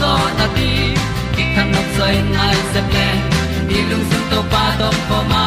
zo 0.00 0.12
na 0.38 0.46
ti 0.56 0.70
ki 1.34 1.44
kan 1.54 1.66
nok 1.74 1.88
sai 1.96 2.14
nai 2.36 2.56
se 2.72 2.80
ple 2.90 3.08
ni 3.68 3.78
lung 3.90 4.04
sun 4.10 4.22
to 4.30 4.40
pa 4.52 4.64
to 4.80 4.88
pa 5.08 5.18
ma. 5.32 5.44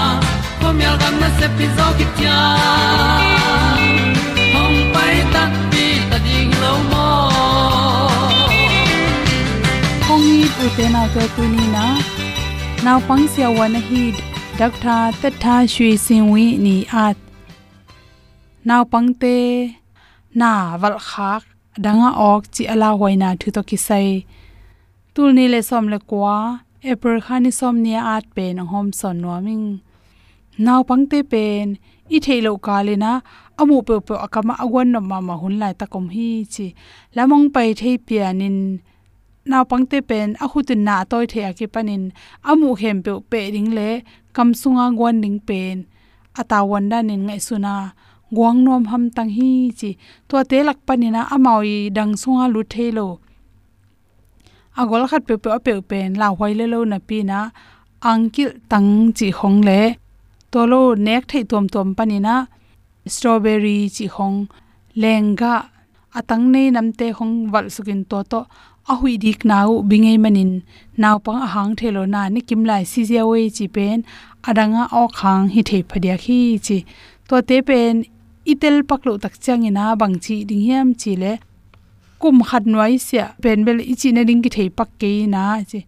Ko 0.62 0.68
myal 0.78 0.96
gam 1.02 1.16
na 1.22 1.30
se 1.40 1.48
pi 1.58 1.66
zo 1.78 1.88
ki 1.98 2.06
tia 2.18 2.40
hom 4.54 4.74
pai 4.96 5.16
ta 5.34 5.44
ti 5.72 5.86
ta 6.10 6.18
ding 6.26 6.52
lo 6.64 6.74
mo 6.92 7.08
kong 10.08 10.26
ni 10.32 10.44
pu 10.56 10.66
te 10.78 10.86
na 10.96 11.02
ko 11.14 11.22
tu 11.36 11.44
ni 11.56 11.66
na 11.76 11.86
naw 12.86 12.98
pang 13.08 13.26
sia 13.32 13.50
wa 13.58 13.66
na 13.76 13.82
hi 13.90 14.04
doctor 14.60 15.04
ta 15.22 15.30
tha 15.44 15.56
shui 15.74 15.92
sin 16.06 16.24
wi 16.34 16.46
ni 16.66 16.76
at 17.06 17.18
naw 18.70 18.82
pang 18.92 19.10
te 19.22 19.38
na 20.42 20.52
wal 20.82 20.98
khak 21.10 21.44
danga 21.84 22.10
ok 22.32 22.44
chi 22.54 22.64
ala 22.74 22.90
hoina 23.00 23.30
thu 23.40 23.48
to 23.56 23.62
ki 23.70 23.78
sai. 23.88 24.08
Tul 25.14 25.30
ni 25.38 25.46
le 25.54 25.60
som 25.70 25.86
le 25.92 26.00
kwa, 26.10 26.38
april 26.92 27.20
khani 27.26 27.52
som 27.60 27.76
ni 27.84 27.94
at 28.16 28.26
pe 28.36 28.46
na 28.58 28.64
hom 28.72 28.88
son 29.00 29.18
no 29.24 29.30
ming. 29.46 29.68
Naw 30.66 30.82
pang 30.90 31.06
te 31.12 31.20
pen, 31.32 31.68
i 32.16 32.18
thailo 32.26 32.52
ka 32.66 32.76
le 32.88 32.96
na, 33.04 33.12
amu 33.60 33.78
pe 33.88 33.96
pe 34.08 34.16
akama 34.26 34.54
agwan 34.64 34.88
no 34.94 35.00
ma 35.10 35.18
ma 35.28 35.36
hun 35.42 35.56
lai 35.62 35.74
ta 35.80 35.86
kom 35.94 36.08
hi 36.16 36.30
chi. 36.54 36.68
Lamong 37.16 37.48
pai 37.56 37.70
thei 37.80 37.96
pianin 38.08 38.58
naw 39.50 39.64
pangte 39.70 40.00
pen, 40.10 40.30
a 40.44 40.46
hu 40.52 40.60
tin 40.68 40.82
na 40.88 40.96
toy 41.12 41.26
the 41.32 41.40
a 41.50 41.52
ki 41.58 41.66
panin 41.74 42.04
amu 42.50 42.70
hem 42.82 42.98
pe 43.06 43.12
pe 43.32 43.40
ring 43.54 43.72
le, 43.78 43.90
kam 44.36 44.50
sunga 44.62 44.86
gwan 44.98 45.16
ning 45.24 45.40
pen. 45.48 45.78
Ata 46.40 46.58
wanda 46.70 46.98
nin 47.10 47.22
ngai 47.28 47.42
suna 47.48 47.74
gwang 48.36 48.60
nom 48.66 48.84
ham 48.92 49.04
tang 49.16 49.32
hi 49.38 49.52
chi. 49.80 49.90
To 50.30 50.36
te 50.50 50.58
lak 50.68 50.80
panina 50.88 51.22
amawi 51.36 51.76
dang 51.98 52.12
sunga 52.22 52.46
lu 52.54 52.62
thelo 52.74 53.08
agol 54.80 55.04
khat 55.12 55.22
pe 55.28 55.36
pe 55.44 55.50
pe 55.66 55.74
pen 55.90 56.10
la 56.22 56.28
hoi 56.38 56.54
le 56.60 56.66
lo 56.74 56.80
na 56.92 56.98
pi 57.08 57.18
na 57.32 57.40
angkil 58.12 58.52
tang 58.72 58.90
chi 59.18 59.28
khong 59.38 59.60
le. 59.68 59.82
To 60.52 60.60
lo 60.72 60.82
nek 61.06 61.24
thei 61.32 61.44
tom 61.52 61.66
tom 61.74 61.88
panina 61.98 62.36
strawberry 63.14 63.78
chi 63.96 64.06
khong 64.16 64.38
lenga, 65.02 65.54
atang 66.18 66.46
nei 66.54 66.68
namte 66.76 67.08
khong 67.18 67.34
wal 67.52 67.68
sukin 67.76 68.02
to 68.10 68.20
to, 68.32 68.40
a 68.92 68.94
hui 69.00 69.14
dik 69.24 69.40
nau 69.52 69.70
bingei 69.90 70.18
manin 70.24 70.52
naw 71.02 71.16
pang 71.26 71.40
ahang 71.46 71.72
thelo 71.80 72.04
na 72.14 72.22
ni 72.34 72.42
kim 72.48 72.62
lai 72.70 72.84
si 72.92 73.02
zia 73.10 73.24
we 73.32 73.42
chi 73.58 73.66
pen 73.76 73.98
adanga 74.48 74.84
o 75.02 75.04
khang 75.20 75.44
hi 75.54 75.62
the 75.70 75.78
phadia 75.90 76.16
khi 76.24 76.40
chi. 76.66 76.78
To 77.28 77.36
te 77.50 77.58
pen 77.68 77.94
itel 78.50 78.82
paklo 78.90 79.14
tak 79.24 79.38
changina 79.44 79.84
bangchi 80.02 80.36
ding 80.50 80.64
hiam 80.68 80.88
chi 81.02 81.14
le 81.22 81.34
kum 82.22 82.38
khat 82.50 82.64
noi 82.74 82.94
sia 83.08 83.26
pen 83.42 83.60
bel 83.66 83.80
ichi 83.94 84.10
na 84.16 84.22
ding 84.30 84.42
ki 84.44 84.50
thei 84.56 84.70
pak 84.78 84.90
ke 85.02 85.12
na 85.34 85.44
chi. 85.70 85.80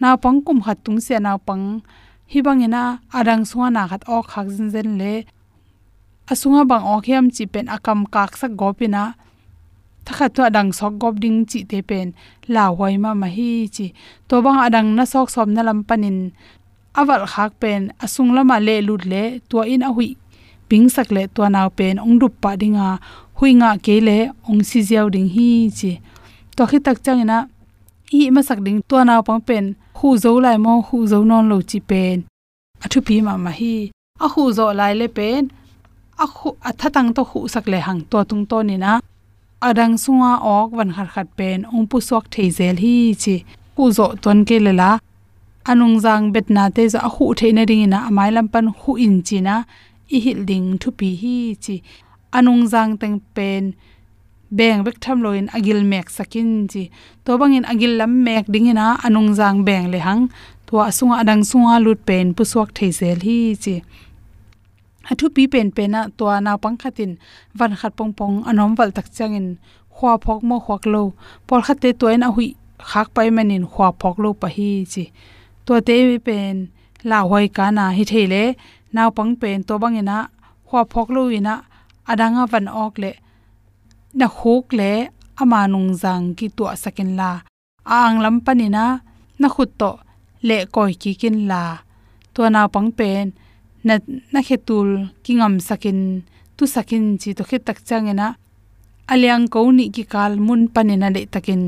Na 0.00 0.08
pang 0.22 0.38
kum 0.46 0.58
khat 0.64 0.78
tung 0.84 1.00
sia 1.04 1.18
na 1.26 1.32
pang 1.46 1.64
hi 2.30 2.38
bangina 2.46 2.82
adang 3.18 3.42
suwa 3.50 3.66
na 3.76 3.82
khat 3.90 4.02
ok 4.16 4.24
khak 4.32 4.46
zin 4.54 4.68
zen 4.74 4.90
le. 5.00 5.14
Asunga 6.32 6.62
bang 6.70 6.84
ok 6.94 7.04
hiam 7.08 7.26
chi 7.34 7.44
pen 7.52 7.66
akam 7.76 8.00
kak 8.14 8.30
sak 8.40 8.52
gopina 8.60 9.02
thakha 10.06 10.26
to 10.34 10.40
adang 10.48 10.70
sok 10.78 10.92
gop 11.02 11.14
ding 11.22 11.38
chi 11.50 11.60
te 11.70 11.78
pen 11.88 12.06
la 12.54 12.64
hoi 12.78 12.94
ma 13.04 13.10
ma 13.20 13.28
hi 13.36 13.50
chi. 13.74 13.86
To 14.28 14.34
bang 14.44 14.58
adang 14.66 14.88
na 14.96 15.04
sok 15.12 15.28
som 15.34 15.48
na 15.54 15.62
lam 15.68 15.80
panin. 15.88 16.18
Awal 17.00 17.22
khak 17.32 17.52
pen 17.60 17.80
asung 18.04 18.30
lama 18.36 18.56
le 18.66 18.76
lut 18.86 19.02
le 19.12 19.22
to 19.48 19.56
in 19.72 19.82
a 19.88 19.90
hui 19.96 20.08
ping 20.74 20.90
sak 20.90 21.08
le 21.16 21.22
to 21.34 21.42
naw 21.54 21.68
pen, 21.78 21.96
ong 22.04 22.18
dup 22.20 22.34
pa 22.42 22.50
dinga 22.60 22.88
huinga 23.38 23.70
ke 23.84 23.96
le, 24.08 24.18
ong 24.50 24.62
si 24.68 24.80
jiao 24.88 25.06
ding 25.14 25.30
hi 25.34 25.48
chi. 25.78 25.92
To 26.56 26.62
khi 26.70 26.78
tak 26.86 26.98
chang 27.04 27.22
changina 27.22 27.38
i 28.18 28.20
ma 28.34 28.40
sak 28.48 28.58
ding 28.66 28.80
to 28.90 28.96
naw 29.08 29.20
pang 29.26 29.42
pen, 29.48 29.64
hu 29.98 30.08
zo 30.22 30.32
lai 30.44 30.58
mo, 30.64 30.72
hu 30.86 30.96
zo 31.10 31.18
non 31.30 31.44
lo 31.50 31.56
chi 31.70 31.78
pen. 31.90 32.16
A 32.84 32.86
thu 32.92 32.98
pi 33.06 33.14
ma 33.26 33.34
ma 33.44 33.52
hi, 33.58 33.74
a 34.24 34.26
hu 34.32 34.42
zo 34.58 34.66
lai 34.80 34.92
le 35.00 35.06
pen, 35.16 35.42
a 36.24 36.26
khu 36.36 36.48
a 36.68 36.70
tha 36.78 36.88
tang 36.94 37.10
to 37.16 37.22
hu 37.30 37.38
sak 37.54 37.64
le 37.72 37.78
hang 37.86 38.00
to 38.10 38.18
tung 38.28 38.44
to 38.50 38.58
ni 38.68 38.76
na 38.84 38.92
adang 39.68 39.94
sunga 40.02 40.32
ok 40.56 40.68
van 40.78 40.90
khat 40.96 41.08
khat 41.14 41.28
pen, 41.38 41.58
ong 41.74 41.86
pu 41.90 41.96
sok 42.08 42.24
thei 42.32 42.48
zel 42.58 42.76
hi 42.84 42.94
chi. 43.22 43.36
Hu 43.76 43.82
zo 43.96 44.06
ton 44.22 44.38
ke 44.48 44.56
le 44.66 44.72
la, 44.80 44.90
anung 45.70 45.96
jang 46.04 46.24
bet 46.34 46.46
na 46.56 46.62
te 46.76 46.82
za 46.92 47.00
hu 47.14 47.24
the 47.38 47.48
na 47.56 47.62
ring 47.70 47.86
na 47.92 47.98
amai 48.08 48.30
lam 48.36 48.46
pan 48.52 48.66
hu 48.80 48.90
in 49.06 49.16
chi 49.28 49.38
na 49.48 49.56
i 50.08 50.18
hi 50.24 50.32
ling 50.48 50.68
thu 50.80 50.90
pi 50.98 51.08
hi 51.22 51.36
chi 51.64 51.74
anung 52.36 52.62
jang 52.72 52.92
teng 53.00 53.18
pen 53.34 53.72
beng 54.50 54.84
bek 54.84 54.96
tham 55.00 55.18
loin 55.24 55.46
agil 55.56 55.80
mek 55.92 56.06
sakin 56.16 56.68
chi. 56.72 56.82
To 57.24 57.30
bangin 57.40 57.64
agil 57.72 57.92
lam 57.98 58.12
mek 58.24 58.44
ding 58.52 58.68
ina 58.72 58.86
anung 59.06 59.30
jang 59.38 59.64
beng 59.66 59.86
le 59.92 59.98
hang. 60.06 60.22
To 60.66 60.74
asunga 60.88 61.16
adang 61.22 61.42
sunga 61.50 61.74
lut 61.84 61.98
pen 62.08 62.26
pu 62.36 62.42
suak 62.52 62.68
thei 62.76 62.90
zel 62.98 63.18
hi 63.26 63.38
chi. 63.64 63.74
Athu 65.10 65.26
pi 65.34 65.42
pen 65.52 65.68
pen 65.76 65.90
na 65.94 66.00
to 66.18 66.24
na 66.46 66.52
pangkhatin 66.62 67.12
van 67.58 67.72
khat 67.80 67.92
pong 67.98 68.12
pong 68.18 68.34
anom 68.48 68.70
wal 68.78 68.90
tak 68.96 69.06
changin 69.16 69.48
khwa 69.94 70.12
phok 70.24 70.40
mo 70.48 70.56
khwak 70.64 70.84
lo. 70.94 71.02
Por 71.46 71.60
khate 71.66 71.90
toina 72.00 72.26
hui 72.34 72.48
khak 72.90 73.08
pai 73.14 73.28
manin 73.36 73.64
khwa 73.72 73.88
phok 74.00 74.16
lo 74.24 74.30
pa 74.40 74.48
hi 74.56 74.70
chi. 74.92 75.04
To 75.66 75.72
te 75.86 75.96
pen 76.26 76.54
la 77.10 77.18
hoi 77.30 77.46
ka 77.56 77.66
na 77.76 77.84
hi 77.96 78.04
thele 78.12 78.42
naw 78.94 79.08
pang 79.16 79.32
pen 79.40 79.58
to 79.68 79.74
bangina 79.82 80.18
khwa 80.66 80.80
phok 80.92 81.08
lu 81.14 81.22
ina, 81.38 81.54
adanga 82.10 82.44
van 82.52 82.66
ok 82.84 82.94
le, 83.02 83.10
na 84.18 84.26
khuk 84.38 84.66
le 84.78 84.90
ama 85.42 85.60
nung 85.72 85.90
jang 86.02 86.24
ki 86.38 86.46
tu 86.56 86.64
sakin 86.82 87.10
la. 87.20 87.30
Ang 87.98 88.16
lam 88.24 88.36
panina 88.44 88.84
na 89.40 89.48
khut 89.54 89.70
to 89.80 89.90
le 90.48 90.56
koi 90.74 90.92
ki 91.02 91.12
kin 91.20 91.38
la. 91.50 91.62
To 92.34 92.40
na 92.54 92.60
pang 92.74 92.90
pen, 92.98 93.26
na 93.86 93.94
na 94.32 94.40
khetul 94.46 94.88
kingam 95.24 95.54
sakin, 95.68 96.00
tu 96.56 96.64
sakin 96.74 97.04
chi 97.20 97.30
to 97.38 97.42
khe 97.48 97.58
tak 97.66 97.78
changena 97.88 98.28
aliang 99.12 99.46
ko 99.52 99.58
ni 99.76 99.84
ki 99.94 100.04
kal 100.12 100.32
mun 100.46 100.62
panina 100.74 101.08
le 101.14 101.20
takin, 101.34 101.62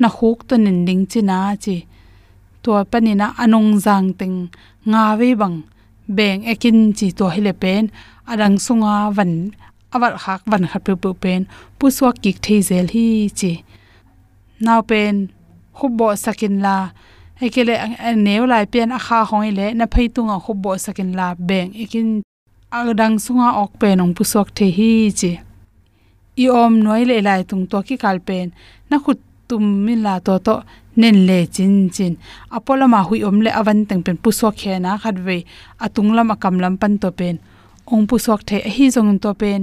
na 0.00 0.08
khuk 0.16 0.38
to 0.48 0.54
nin 0.64 0.78
ding 0.86 1.04
china 1.10 1.38
chi. 1.64 1.76
To 2.62 2.70
panina 2.92 3.26
anong 3.42 3.70
jang 3.84 4.08
teng, 4.18 4.36
nga 4.90 5.02
ve 5.18 5.30
bang 5.40 5.56
beng 6.16 6.40
ekin 6.52 6.78
chi 6.98 7.06
to 7.18 7.26
hile 7.34 7.52
pen 7.62 7.84
arang 8.30 8.56
sunga 8.66 8.94
van 9.16 9.32
awal 9.94 10.14
khak 10.22 10.40
van 10.50 10.64
khat 10.70 10.82
pe 10.86 10.92
pu 11.02 11.10
pen, 11.22 11.40
pu 11.78 11.86
swak 11.96 12.16
ki 12.22 12.30
thei 12.44 12.60
hi 12.94 13.06
chi. 13.38 13.52
Naw 14.64 14.80
pen 14.90 15.14
khubbo 15.78 16.06
sakin 16.24 16.54
la 16.64 16.76
ekele 17.44 17.74
neu 18.24 18.44
lai 18.52 18.64
pen 18.72 18.88
akha 18.98 19.18
kha 19.28 19.28
hoi 19.30 19.50
le, 19.58 19.66
na 19.78 19.84
phei 19.92 20.08
tunga 20.14 20.36
khubbo 20.44 20.70
sakin 20.84 21.10
la 21.18 21.26
beng 21.48 21.70
ekin 21.82 22.08
agdang 22.78 23.16
sunga 23.24 23.48
ok 23.62 23.72
pen 23.80 23.96
ong 24.04 24.14
pu 24.16 24.22
swak 24.32 24.48
the 24.56 24.66
hi 24.76 24.90
chi. 25.20 25.32
I 26.42 26.44
om 26.62 26.74
noi 26.84 27.02
le 27.10 27.16
lai 27.28 27.40
tung 27.48 27.64
to 27.70 27.78
ki 27.86 27.96
kal 28.02 28.18
pen, 28.28 28.46
na 28.90 28.96
khut 29.04 29.18
tum 29.48 29.64
min 29.84 30.00
la 30.06 30.14
to 30.26 30.34
to 30.46 30.54
nen 31.00 31.16
le 31.28 31.38
chin 31.54 31.74
chin. 31.94 32.14
Apola 32.56 32.86
ma 32.92 33.00
hui 33.08 33.18
om 33.28 33.38
le 33.44 33.50
avan 33.60 33.80
teng 33.88 34.02
pen 34.06 34.16
pu 34.22 34.30
swak 34.38 34.56
na 34.84 34.90
khat 35.02 35.16
ve 35.26 35.36
atung 35.84 36.10
lam 36.16 36.28
akam 36.34 36.56
lam 36.62 36.74
pan 36.80 36.94
to 37.02 37.10
pen. 37.18 37.36
Ong 37.92 38.04
pu 38.08 38.16
swak 38.24 38.42
the 38.48 38.56
hi 38.74 38.84
jong 38.94 39.18
to 39.22 39.30
pen. 39.40 39.60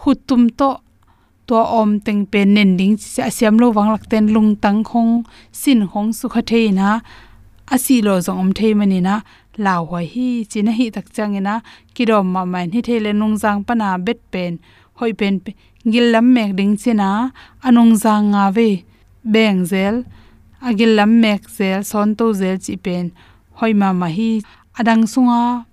Khut 0.00 0.18
tum 0.28 0.42
to 0.58 0.70
to 1.48 1.58
om 1.80 1.90
teng 2.06 2.22
pen 2.32 2.48
nen 2.56 2.70
ding 2.78 2.96
cha 3.14 3.24
siam 3.36 3.54
lo 3.62 3.66
wang 3.76 3.90
lak 3.94 4.04
ten 4.10 4.24
lung 4.34 4.50
tang 4.62 4.80
khong, 4.88 5.12
sin 5.60 5.80
khong 5.90 6.08
su 6.18 6.26
kha 6.34 6.42
the 6.50 6.60
na. 6.78 6.88
Asi 7.74 7.96
lo 8.06 8.14
zong 8.26 8.38
om 8.42 8.50
the 8.58 8.68
mani 8.78 9.00
na. 9.08 9.14
Law 9.64 9.80
hoi 9.90 10.06
hi 10.14 10.28
china 10.50 10.72
hi 10.78 10.86
tak 10.94 11.06
changena 11.14 11.54
kidom 11.94 12.26
ma 12.34 12.42
main 12.52 12.68
hi 12.74 12.80
thele 12.86 13.10
nung 13.20 13.36
jang 13.42 13.60
pana 13.66 13.88
bet 14.06 14.18
pen. 14.32 14.52
Hoi 14.98 15.12
pen 15.20 15.34
gil 15.92 16.06
lam 16.12 16.26
mek 16.34 16.50
ding 16.58 16.74
china 16.82 17.08
anung 17.66 17.92
jang 18.02 18.24
nga 18.32 18.44
ve. 18.56 18.68
Beng 19.32 19.60
zel 19.70 19.96
agil 20.66 20.90
lam 20.98 21.12
mek 21.22 21.42
zel 21.56 21.80
son 21.90 22.08
to 22.18 22.26
zel 22.40 22.56
chi 22.64 22.74
pen 22.84 23.06
hoi 23.58 23.72
ma 23.80 23.88
ma 24.00 24.08
hi 24.16 24.30
adang 24.78 25.02
sunga. 25.12 25.64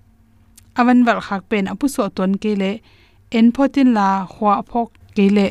Awan 0.80 1.00
wal 1.06 1.22
khak 1.28 1.44
pen 1.50 1.66
apu 1.74 1.86
so 1.96 2.04
ton 2.18 2.32
ke 2.42 2.52
le 2.62 2.72
en 3.38 3.48
photin 3.56 3.90
la 3.98 4.08
khwa 4.34 4.54
phok 4.70 4.90
ke 5.16 5.26
le 5.38 5.48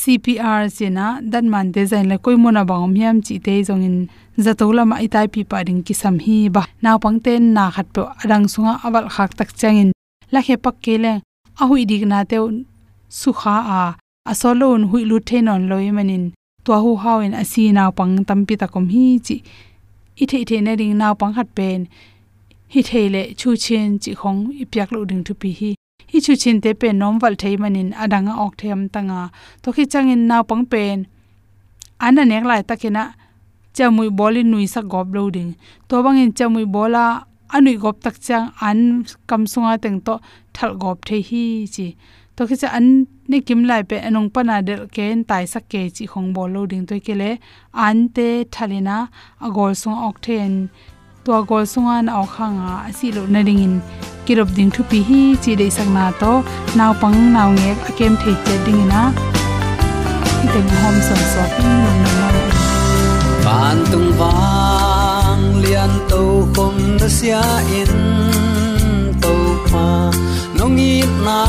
cpr 0.00 0.62
china 0.76 1.06
dan 1.32 1.46
man 1.52 1.66
design 1.76 2.06
la 2.10 2.16
koi 2.24 2.36
mona 2.42 2.62
bang 2.70 2.94
hiam 2.98 3.16
chi 3.26 3.34
te 3.46 3.54
jong 3.66 3.84
in 3.88 3.96
zatola 4.44 4.82
ma 4.90 4.96
itai 5.06 5.26
pi 5.34 5.40
pa 5.50 5.58
ding 5.66 5.82
ki 5.86 5.94
sam 6.02 6.16
hi 6.24 6.36
ba. 6.54 6.62
Na 6.82 6.90
pang 7.02 7.18
ten 7.24 7.42
na 7.56 7.64
khat 7.74 7.88
pe 7.94 8.02
adang 8.22 8.44
sunga 8.52 8.72
awal 8.86 9.06
khak 9.14 9.30
tak 9.38 9.50
changin 9.60 9.90
la 10.32 10.40
he 10.46 10.54
pak 10.64 10.76
ke 10.84 10.94
le 11.04 11.12
a 11.60 11.62
hui 11.68 11.82
dik 11.90 12.02
na 12.10 12.18
te 12.30 12.36
su 13.20 13.30
kha 13.40 13.56
a. 13.80 13.82
Asolon 14.30 14.82
hui 14.90 15.02
lu 15.10 15.16
the 15.28 15.38
non 15.46 15.62
loi 15.70 15.86
manin 16.66 16.74
to 16.74 16.82
hu 16.82 16.96
hawin 16.96 17.34
asi 17.34 17.72
naw 17.72 17.90
pang 17.90 18.24
tampi 18.24 18.56
takom 18.56 18.88
hi 18.88 19.18
chi 19.26 19.42
i 20.22 20.26
the 20.26 20.44
the 20.44 20.60
na 20.60 20.74
ring 20.74 20.98
naw 20.98 21.14
pang 21.14 21.34
khat 21.34 21.48
pen 21.54 21.86
hi 22.68 22.80
theile 22.82 23.34
chu 23.36 23.56
chen 23.56 23.98
chi 23.98 24.12
khong 24.14 24.40
i 24.62 24.64
pyak 24.64 24.92
lo 24.92 25.04
ding 25.04 25.24
thu 25.24 25.34
pi 25.34 25.50
hi. 25.60 25.74
Hi 26.12 26.18
chu 26.20 26.36
chin 26.42 26.60
te 26.60 26.70
pen 26.80 26.98
nom 26.98 27.18
wal 27.22 27.34
thei 27.42 27.56
manin 27.56 27.90
adanga 28.02 28.32
ok 28.44 28.56
them 28.62 28.88
tanga. 28.88 29.30
To 29.62 29.72
khi 29.72 29.84
changin 29.92 30.26
naw 30.28 30.42
pang 30.42 30.64
pen. 30.72 31.06
Ana 31.98 32.24
nek 32.24 32.44
lai 32.44 32.62
takina 32.62 33.14
chamui 33.74 34.10
bolin 34.18 34.50
nui 34.50 34.66
sa 34.66 34.80
gob 34.82 35.14
loading 35.14 35.54
to 35.88 36.02
bangin 36.04 36.30
chamui 36.38 36.64
bola 36.74 37.04
anui 37.54 37.74
gop 37.82 37.96
tak 38.04 38.16
chang 38.26 38.46
an 38.60 39.04
kam 39.28 39.46
sunga 39.52 39.78
teng 39.82 39.98
to 40.06 40.14
thal 40.54 40.72
gop 40.82 40.98
the 41.08 41.16
hi 41.28 41.44
chi 41.74 41.86
to 42.36 42.46
khi 42.48 42.56
cha 42.62 42.68
an 42.78 42.86
ne 43.28 43.38
kim 43.46 43.60
lai 43.70 43.82
pe 43.90 43.96
anong 44.08 44.28
pana 44.34 44.56
del 44.68 44.82
ken 44.96 45.24
tai 45.28 45.44
sak 45.52 45.64
ke 45.72 45.82
chi 45.96 46.04
khong 46.12 46.28
bol 46.34 46.48
lo 46.54 46.66
ding 46.70 46.86
ke 46.90 46.96
kele 47.06 47.30
an 47.86 48.08
te 48.16 48.28
thalena 48.54 48.98
a 49.44 49.48
gol 49.56 49.72
sung 49.80 49.98
ok 50.08 50.16
then. 50.26 50.54
To 51.26 51.32
a 51.32 51.42
agol 51.42 51.64
sunga 51.72 51.96
na 52.06 52.12
ok 52.22 52.30
khanga 52.34 52.72
asi 52.88 53.06
lo 53.16 53.22
na 53.26 53.40
ding 53.42 53.58
in. 53.66 53.74
Kirop 54.26 54.48
ding 54.56 54.70
thu 54.74 54.82
pi 54.90 54.98
hi, 55.08 55.22
chi 55.42 55.52
dei 55.60 55.70
sak 55.76 55.88
na 55.96 56.04
to. 56.20 56.32
Naw 56.78 56.92
pang, 57.00 57.18
naw 57.34 57.48
nge 57.56 57.70
a 57.88 57.90
kem 57.98 58.14
thei 58.22 58.34
che 58.44 58.54
ding 58.66 58.82
na 58.92 59.00
hi 60.40 60.46
te 60.52 60.60
hom 60.82 60.96
son 61.06 61.22
so. 61.32 61.42
Ping 61.56 61.74
nom 61.84 61.98
na 62.06 62.26
nom 62.34 62.50
ban 63.46 63.78
tung 63.90 64.10
wang 64.20 65.42
lian 65.62 65.92
to 66.10 66.22
khom 66.54 66.76
na 67.00 67.08
sia 67.18 67.42
in, 67.80 67.92
to 69.22 69.34
pa 69.70 70.15
nong 70.76 71.10
na 71.26 71.40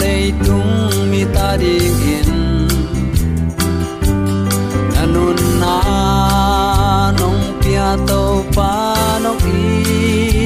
le 0.00 0.16
tung 0.44 0.72
mi 1.10 1.22
ta 1.34 1.48
ding 1.62 2.00
in 2.16 2.30
nanun 4.92 5.38
na 5.62 5.74
nong 7.18 7.42
pia 7.60 7.88
to 8.08 8.22
pa 8.56 8.72
nong 9.24 9.44
i 9.52 10.45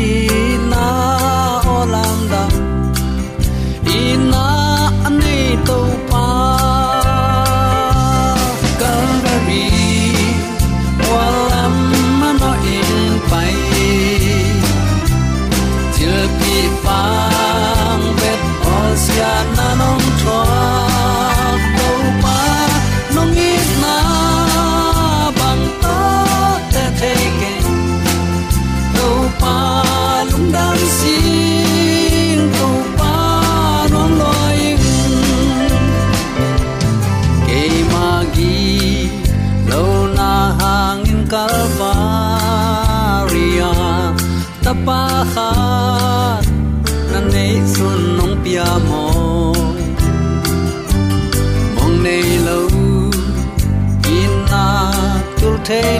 tul 55.71 56.00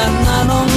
bol 0.00 0.16
sia 0.24 0.69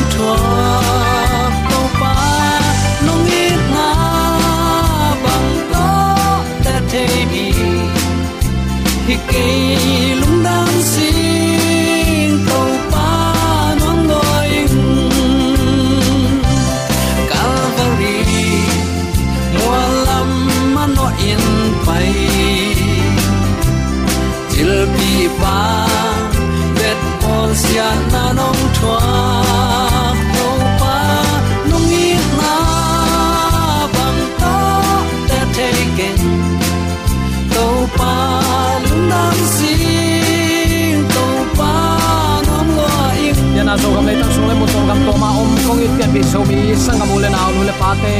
zo 46.31 46.39
mi 46.49 46.75
sang 46.75 46.99
gam 46.99 47.11
na 47.35 47.41
lu 47.51 47.59
nu 47.59 47.61
le 47.67 47.73
pa 47.81 47.91
te. 48.01 48.15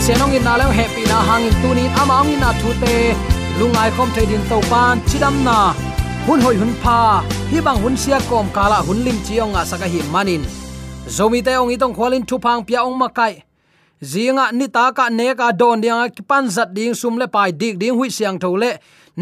Se 0.00 0.12
nong 0.18 0.34
in 0.34 0.42
na 0.42 0.56
le 0.56 0.64
happy 0.78 1.04
na 1.10 1.18
hang 1.28 1.44
in 1.48 1.54
tu 1.62 1.70
ni 1.78 1.84
ama 2.00 2.14
ong 2.22 2.32
in 2.34 2.40
na 2.40 2.50
thu 2.60 2.70
te 2.82 2.94
lungai 3.58 3.90
khom 3.96 4.08
thei 4.14 4.26
din 4.26 4.42
to 4.50 4.58
pan 4.70 4.96
chidam 5.08 5.44
na. 5.46 5.74
Hun 6.26 6.40
hoi 6.40 6.56
hun 6.60 6.72
pa, 6.82 7.22
hi 7.50 7.58
bang 7.66 7.78
hun 7.82 7.96
sia 8.02 8.18
kom 8.30 8.46
kala 8.56 8.78
hun 8.86 8.98
lim 9.04 9.18
chiong 9.26 9.54
a 9.60 9.62
saka 9.70 9.86
hi 9.92 10.00
manin. 10.14 10.42
Zomi 11.16 11.40
te 11.46 11.52
ong 11.60 11.70
itong 11.74 11.94
khwalin 11.96 12.24
thu 12.28 12.36
phang 12.44 12.62
pia 12.66 12.80
ong 12.86 12.98
makai. 13.02 13.34
Zinga 14.10 14.44
ni 14.58 14.66
ta 14.76 14.84
ka 14.96 15.04
ne 15.18 15.26
ka 15.38 15.52
don 15.60 15.78
dia 15.82 16.08
ki 16.16 16.22
pan 16.30 16.44
zat 16.56 16.70
ding 16.76 16.94
sum 17.00 17.14
le 17.20 17.26
pai 17.34 17.50
dik 17.60 17.74
ding 17.80 17.94
hui 17.98 18.08
siang 18.16 18.38
tho 18.42 18.50
le. 18.62 18.72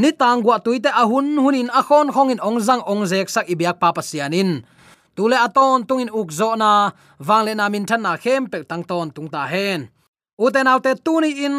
Ni 0.01 0.11
tang 0.21 0.39
gwa 0.45 0.57
tuite 0.65 0.91
a 1.03 1.05
hun 1.11 1.27
hunin 1.45 1.69
a 1.81 1.83
khon 1.89 2.09
khong 2.15 2.31
in 2.35 2.41
ong 2.49 2.59
jang 2.67 2.83
ong 2.91 3.03
jek 3.11 3.29
sak 3.35 3.47
ibyak 3.53 3.77
pa 3.83 3.89
pasianin 3.97 4.63
tule 5.21 5.37
aton 5.37 5.85
tungin 5.85 6.09
ukzo 6.21 6.57
na 6.57 6.71
wangle 7.29 7.53
na 7.55 7.69
min 7.69 7.85
than 7.85 8.01
na 8.01 8.17
khem 8.17 8.43
pe 8.53 8.59
tang 8.71 8.85
ton 8.91 9.09
tung 9.15 9.29
ta 9.35 9.43
hen. 9.53 9.81
Uten 10.45 10.71
autte 10.73 10.93
tuni 11.05 11.31
in 11.45 11.57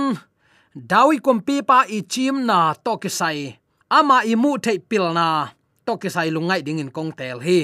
dawi 0.91 1.21
kompi 1.25 1.61
pa 1.69 1.85
i 1.97 1.99
chim 2.13 2.35
na 2.49 2.73
to 2.85 2.97
ki 2.97 3.09
sai. 3.19 3.39
Ama 3.97 4.17
i 4.31 4.33
mu 4.43 4.51
thei 4.65 4.79
pil 4.89 5.05
na 5.13 5.27
to 5.85 5.93
ki 6.01 6.09
sai 6.15 6.29
lungai 6.35 6.61
ding 6.65 6.81
in 6.83 6.89
kong 6.95 7.11
tel 7.19 7.37
hi. 7.45 7.59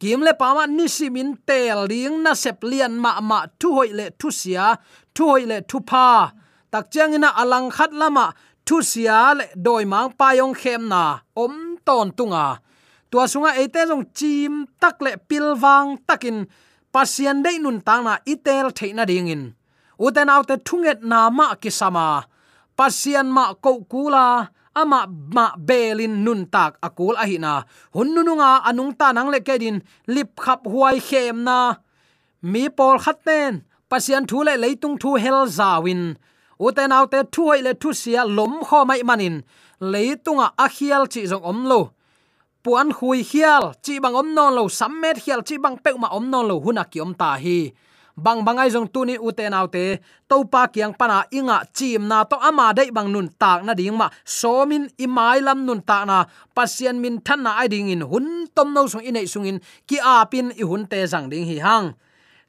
Kim 0.00 0.20
le 0.26 0.32
pa 0.40 0.48
ma 0.56 0.64
ni 0.66 0.86
min 1.14 1.30
tel 1.48 1.80
ding 1.92 2.16
na 2.24 2.32
sep 2.42 2.58
lian 2.70 2.94
ma 3.04 3.10
ma 3.30 3.38
thu 3.60 3.68
hoi 3.76 3.90
le 3.98 4.06
thu 4.18 4.28
sia, 4.40 4.66
thu 5.14 5.24
hoi 5.30 5.44
le 5.50 5.58
thu 5.70 5.78
pa 5.90 6.06
tak 6.72 6.84
chang 6.92 7.14
ina 7.16 7.30
alang 7.42 7.70
khat 7.76 7.92
lama, 8.00 8.26
thu 8.66 8.76
sia 8.90 9.18
le 9.38 9.44
doi 9.66 9.84
mang 9.92 10.10
pa 10.18 10.28
yong 10.38 10.54
khem 10.60 10.82
na 10.92 11.02
om 11.42 11.54
ton 11.86 12.10
tunga 12.18 12.63
tua 13.14 13.30
sunga 13.30 13.54
ete 13.62 13.86
jong 13.86 14.10
chim 14.10 14.66
tak 14.82 14.98
le 14.98 15.14
pilwang 15.28 16.02
takin 16.02 16.50
pasian 16.90 17.46
dei 17.46 17.62
nun 17.62 17.78
tang 17.86 18.02
na 18.02 18.18
itel 18.26 18.74
theina 18.74 19.06
ding 19.06 19.30
in. 19.30 19.54
Uten 20.02 20.26
autte 20.34 20.58
thunget 20.66 20.98
na 21.10 21.30
ma 21.30 21.54
kisama. 21.62 22.26
Pasian 22.74 23.30
ma 23.30 23.54
ko 23.54 23.86
kula, 23.86 24.50
ama 24.74 25.06
ma 25.06 25.54
belin 25.54 26.26
nun 26.26 26.50
tak 26.50 26.82
akul 26.82 27.14
ahina 27.14 27.62
hunnununga 27.94 28.66
anung 28.66 28.98
ta 28.98 29.14
nang 29.14 29.30
le 29.30 29.38
kedin 29.46 29.78
lip 30.14 30.34
khap 30.34 30.66
huai 30.66 30.98
khem 30.98 31.46
na. 31.46 31.58
Mi 32.42 32.66
pol 32.66 32.98
khaten 32.98 33.62
pasian 33.90 34.26
thu 34.26 34.42
le 34.42 34.58
leitung 34.58 34.98
thu 34.98 35.14
hel 35.22 35.46
zawin. 35.46 36.18
Uten 36.58 36.90
autte 36.90 37.20
thu 37.30 37.42
hoi 37.50 37.62
le 37.62 37.78
thu 37.78 37.94
sia 37.94 38.26
lom 38.36 38.54
kho 38.66 38.78
mai 38.88 39.06
manin. 39.06 39.36
Leitunga 39.92 40.46
akhial 40.64 41.06
chi 41.12 41.22
jong 41.30 41.46
om 41.46 41.62
lo 41.70 41.93
puan 42.64 42.88
khui 42.96 43.20
hial, 43.20 43.76
chi 43.84 44.00
bang 44.00 44.16
om 44.16 44.28
non 44.32 44.56
lo 44.56 44.64
sammet 44.72 45.20
hial, 45.24 45.44
chi 45.44 45.60
bang 45.60 45.76
pek 45.84 45.96
ma 46.00 46.08
om 46.16 46.24
non 46.32 46.48
lo 46.48 46.56
huna 46.64 46.84
ki 46.88 46.98
om 47.04 47.12
ta 47.12 47.36
hi. 47.36 47.60
Bang 48.16 48.40
bangai 48.46 48.70
jong 48.72 48.88
tuni 48.94 49.14
ute 49.18 49.44
naute 49.52 50.00
to 50.28 50.36
pa 50.52 50.62
kiang 50.72 50.94
pana 50.96 51.26
inga 51.38 51.66
chim 51.76 52.08
na 52.08 52.24
to 52.24 52.36
ama 52.48 52.72
dei 52.72 52.88
bang 52.96 53.12
nun 53.12 53.28
tak 53.42 53.60
na 53.66 53.74
ding 53.74 53.96
ma. 54.00 54.08
Somin 54.24 54.88
imai 55.04 55.44
lam 55.44 55.66
nun 55.66 55.82
tak 55.84 56.06
na, 56.08 56.24
pasien 56.56 56.96
min 57.02 57.20
than 57.26 57.42
na 57.44 57.50
ai 57.60 57.68
ding 57.68 57.92
in 57.92 58.00
hun 58.00 58.48
tom 58.54 58.72
no 58.72 58.86
sung 58.86 59.04
inei 59.04 59.28
sung 59.28 59.44
in, 59.50 59.60
ki 59.88 59.98
a 60.00 60.24
pin 60.30 60.48
i 60.56 60.64
hun 60.64 60.86
te 60.86 61.04
jang 61.12 61.28
ding 61.28 61.44
hi 61.44 61.58
hang. 61.66 61.92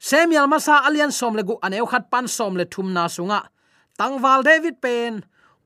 Semial 0.00 0.48
masa 0.48 0.80
alian 0.86 1.12
som 1.12 1.36
le 1.36 1.42
gu 1.42 1.54
aneu 1.66 1.84
khat 1.90 2.08
pan 2.12 2.26
som 2.36 2.56
le 2.56 2.64
thum 2.64 2.88
na 2.96 3.04
sunga. 3.04 3.40
Tangwal 3.98 4.40
david 4.48 4.80
pen 4.80 5.12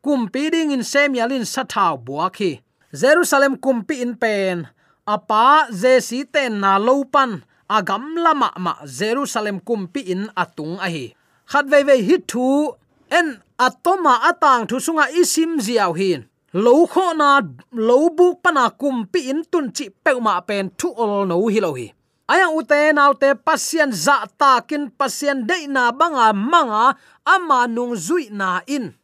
kum 0.02 0.26
pi 0.32 0.50
ding 0.50 0.74
in 0.74 0.82
semialin 0.82 1.44
sathau 1.46 1.94
buakhi 2.06 2.52
jerusalem 2.92 3.56
kumpi 3.56 4.02
in 4.02 4.14
pen. 4.16 4.68
Apa 5.06 5.66
jesi 5.70 6.26
ten 6.26 6.60
na 6.60 6.78
lopan 6.78 7.42
agam 7.70 8.14
lama 8.18 8.50
ma 8.58 8.74
jerusalem 8.86 9.58
kumpi 9.62 10.06
in 10.06 10.30
atung 10.36 10.78
ahi 10.78 11.14
khat 11.50 11.66
ve 11.66 11.82
ve 11.82 11.96
hi 12.06 12.16
thu, 12.30 12.70
en 13.10 13.42
atoma 13.58 14.14
atang 14.30 14.62
thu 14.70 14.76
sunga 14.78 15.06
isim 15.20 15.58
ziaw 15.66 15.92
hin. 15.98 16.20
Lo 16.52 16.86
kho 16.92 17.14
na, 17.14 17.42
lo 17.86 18.10
bu 18.16 18.26
pana 18.42 18.70
kumpi 18.80 19.20
in 19.30 19.40
tun 19.50 19.66
chi 19.76 19.86
pe 20.04 20.12
ma 20.26 20.40
pen 20.48 20.70
thu 20.78 20.88
ol 21.02 21.26
no 21.30 21.36
hi 21.46 21.60
lo 21.66 21.72
hi. 21.78 21.86
Aya 22.32 22.46
ute 22.58 22.80
naute 22.94 23.28
pasien 23.46 23.90
za 24.04 24.16
ta 24.40 24.52
kin 24.68 24.84
pasien 24.98 25.38
de 25.48 25.66
na 25.66 25.90
banga 25.90 26.26
manga 26.32 26.94
ama 27.34 27.66
nung 27.66 27.94
zui 28.06 28.30
na 28.30 28.48
in. 28.66 28.94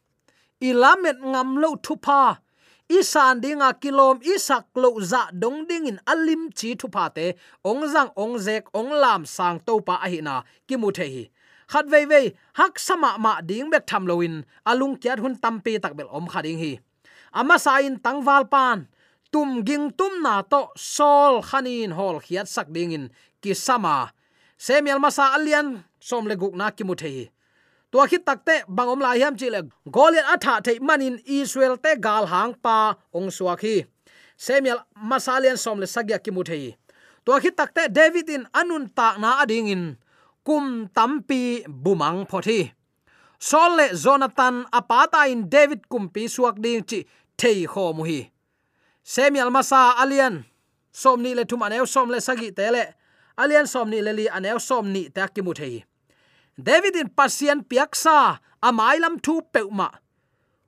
Ilamet 0.67 1.17
ngam 1.31 1.49
lo 1.61 1.69
thupa 1.85 2.39
isan 2.89 3.43
dinga 3.43 3.75
kilom 3.79 4.19
isak 4.23 4.71
lo 4.75 4.99
za 4.99 5.27
dong 5.31 5.67
ding 5.67 5.87
in 5.87 5.99
alim 6.07 6.51
chi 6.51 6.75
thupa 6.79 7.11
te, 7.13 7.35
ong 7.63 7.83
zang 7.93 8.11
ong 8.15 8.39
zek 8.39 8.71
ong 8.73 8.91
lam 8.95 9.21
sang 9.25 9.59
to 9.59 9.79
pa 9.83 9.99
a 10.05 10.07
hi 10.09 10.19
na, 10.23 10.43
ki 10.67 10.75
mu 10.79 10.91
the 10.91 11.05
hi. 11.05 11.23
Khat 11.67 11.85
vei 11.91 12.05
vei, 12.07 12.31
hak 12.55 12.79
sama 12.79 13.19
ma 13.19 13.41
ding 13.41 13.69
bek 13.69 13.83
tham 13.85 14.07
loin 14.07 14.43
alung 14.63 14.95
kyat 14.95 15.19
hun 15.19 15.35
tampi 15.35 15.75
tak 15.83 15.93
bel 15.99 16.07
om 16.07 16.27
khading 16.27 16.59
hi. 16.63 16.79
Ama 17.35 17.59
sa 17.59 17.83
in 17.83 17.99
tangwal 17.99 18.47
pan, 18.47 18.87
tum 19.31 19.63
ging 19.67 19.91
tum 19.91 20.23
na 20.23 20.41
to 20.41 20.71
sol 20.75 21.43
khanin 21.43 21.91
hol 21.91 22.23
khiat 22.23 22.47
sak 22.47 22.71
ding 22.71 22.95
in, 22.95 23.05
ki 23.43 23.51
sama. 23.53 24.15
Semial 24.57 24.99
masa 25.03 25.35
alian, 25.35 25.83
som 25.99 26.23
le 26.25 26.35
guk 26.39 26.55
na 26.55 26.71
ki 26.71 26.83
mu 26.87 26.95
the 26.95 27.09
hi 27.11 27.25
tua 27.97 28.05
khit 28.05 28.21
takte 28.29 28.61
bangom 28.69 29.01
lai 29.01 29.17
hiam 29.17 29.33
chi 29.33 29.49
le 29.49 29.59
goliat 29.89 30.29
atha 30.33 30.61
the 30.61 30.73
manin 30.87 31.17
israel 31.25 31.75
te 31.83 31.91
gal 32.05 32.29
hang 32.29 32.53
pa 32.53 32.93
ong 33.17 33.29
suaki 33.37 33.75
semial 34.45 34.79
masalian 35.09 35.57
som 35.57 35.81
le 35.81 35.87
sagya 35.89 36.17
ki 36.21 36.29
mu 36.35 36.43
the 36.45 36.57
hi 36.61 36.71
tua 37.25 37.41
khit 37.41 37.57
takte 37.57 37.83
david 37.89 38.29
in 38.29 38.43
anun 38.53 38.85
ta 38.97 39.07
na 39.17 39.41
ading 39.41 39.67
in. 39.75 39.83
Kum 40.47 40.87
tampi 40.95 41.65
bumang 41.83 42.19
phothi 42.29 42.59
sol 43.39 43.71
le 43.79 43.85
jonathan 44.03 44.55
apata 44.77 45.25
in 45.33 45.49
david 45.49 45.81
kumpi 45.91 46.29
suak 46.35 46.55
ding 46.63 46.85
chi 46.89 46.99
thei 47.39 47.65
kho 47.71 47.83
mu 47.97 48.03
hi. 48.09 48.19
Semial 49.03 49.49
masa, 49.55 49.81
alian 50.03 50.45
som 51.01 51.17
ni 51.23 51.33
le 51.33 51.43
thum 51.49 51.65
aneu 51.65 51.85
som 51.93 52.07
le 52.13 52.19
sagi 52.27 52.49
tele 52.57 52.83
alian 53.41 53.67
som 53.73 53.89
ni 53.89 53.99
le 54.05 54.11
li 54.19 54.25
aneu 54.37 54.57
som 54.69 54.85
ni 54.93 55.09
ta 55.15 55.27
ki 55.33 55.41
mu 55.41 55.53
thei 55.59 55.83
david 56.57 56.95
in 57.01 57.09
pasien 57.09 57.61
piaksa 57.69 58.41
amailam 58.61 59.15
thu 59.25 59.41
peuma 59.53 59.89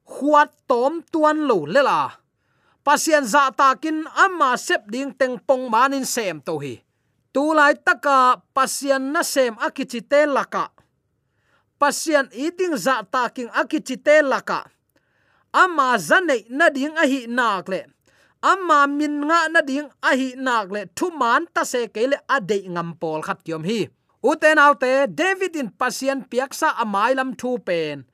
khuat 0.06 0.50
tom 0.70 1.02
tuan 1.12 1.38
lo 1.50 1.66
lela 1.66 2.20
pasien 2.90 3.26
za 3.26 3.54
takin 3.54 4.08
amma 4.26 4.58
sep 4.58 4.90
ding 4.90 5.14
teng 5.14 5.38
pong 5.48 5.70
manin 5.70 6.06
sem 6.06 6.42
to 6.42 6.58
hi. 6.58 6.82
Tu 7.30 7.44
lai 7.54 7.78
taka 7.78 8.42
pasien 8.56 9.14
na 9.14 9.22
sem 9.22 9.54
akichi 9.62 10.02
te 10.02 10.26
laka 10.26 10.66
pasien 11.78 12.26
eating 12.34 12.74
za 12.74 13.06
taking 13.14 13.50
akichi 13.54 13.98
te 14.06 14.16
laka 14.26 14.66
amma 15.54 15.98
zane 16.02 16.38
na 16.50 16.74
ding 16.74 16.96
a 16.98 17.06
hi 17.06 17.20
nak 17.30 17.70
le. 17.70 17.82
Amma 18.42 18.88
min 18.88 19.28
nga 19.28 19.40
na 19.54 19.62
ding 19.62 19.90
a 20.02 20.12
hi 20.18 20.34
nak 20.46 20.74
le. 20.74 20.82
Thu 20.98 21.14
man 21.22 21.46
ta 21.54 21.62
se 21.72 21.86
kele 21.94 22.18
ade 22.36 22.58
ngam 22.74 22.90
pol 23.02 23.22
khat 23.22 23.46
yom 23.46 23.64
hi 23.70 23.80
uten 24.24 24.58
autte 24.58 25.08
david 25.08 25.56
in 25.56 25.70
pasien 25.70 26.26
piaksa 26.30 26.76
amai 26.84 27.16
lam 27.16 27.36
thu 27.36 27.58
pen 27.58 28.06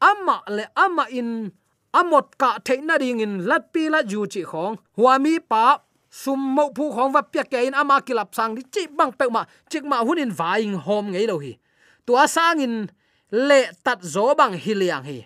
amma 0.00 0.42
le 0.48 0.64
amma 0.76 1.06
in, 1.10 1.52
amot 1.92 2.36
ka 2.38 2.58
theina 2.64 2.98
ring 2.98 3.20
in 3.20 3.46
latpi 3.48 3.88
la 3.90 4.02
ju 4.02 4.26
chi 4.32 4.42
khong. 4.50 4.76
Huami 4.96 5.38
pa, 5.50 5.80
sum 6.10 6.40
mo 6.56 6.70
phu 6.76 6.84
khong 6.94 7.12
va 7.12 7.22
pya 7.22 7.44
ke 7.52 7.58
in 7.66 7.74
ama 7.74 8.00
kilap 8.06 8.34
sang 8.34 8.54
di 8.54 8.62
chi 8.74 8.86
bang 8.86 9.12
pe 9.18 9.26
ma, 9.34 9.44
chik 9.70 9.84
ma 9.84 10.04
hunin 10.04 10.32
vaing 10.38 10.76
hom 10.86 11.12
ngei 11.12 11.26
lo 11.26 11.38
hi. 11.38 11.52
Tua 12.06 12.26
sang 12.28 12.60
in 12.60 12.74
le 13.30 13.60
tat 13.84 14.00
zo 14.02 14.34
bang 14.38 14.54
hiliang 14.64 15.04
hi. 15.04 15.18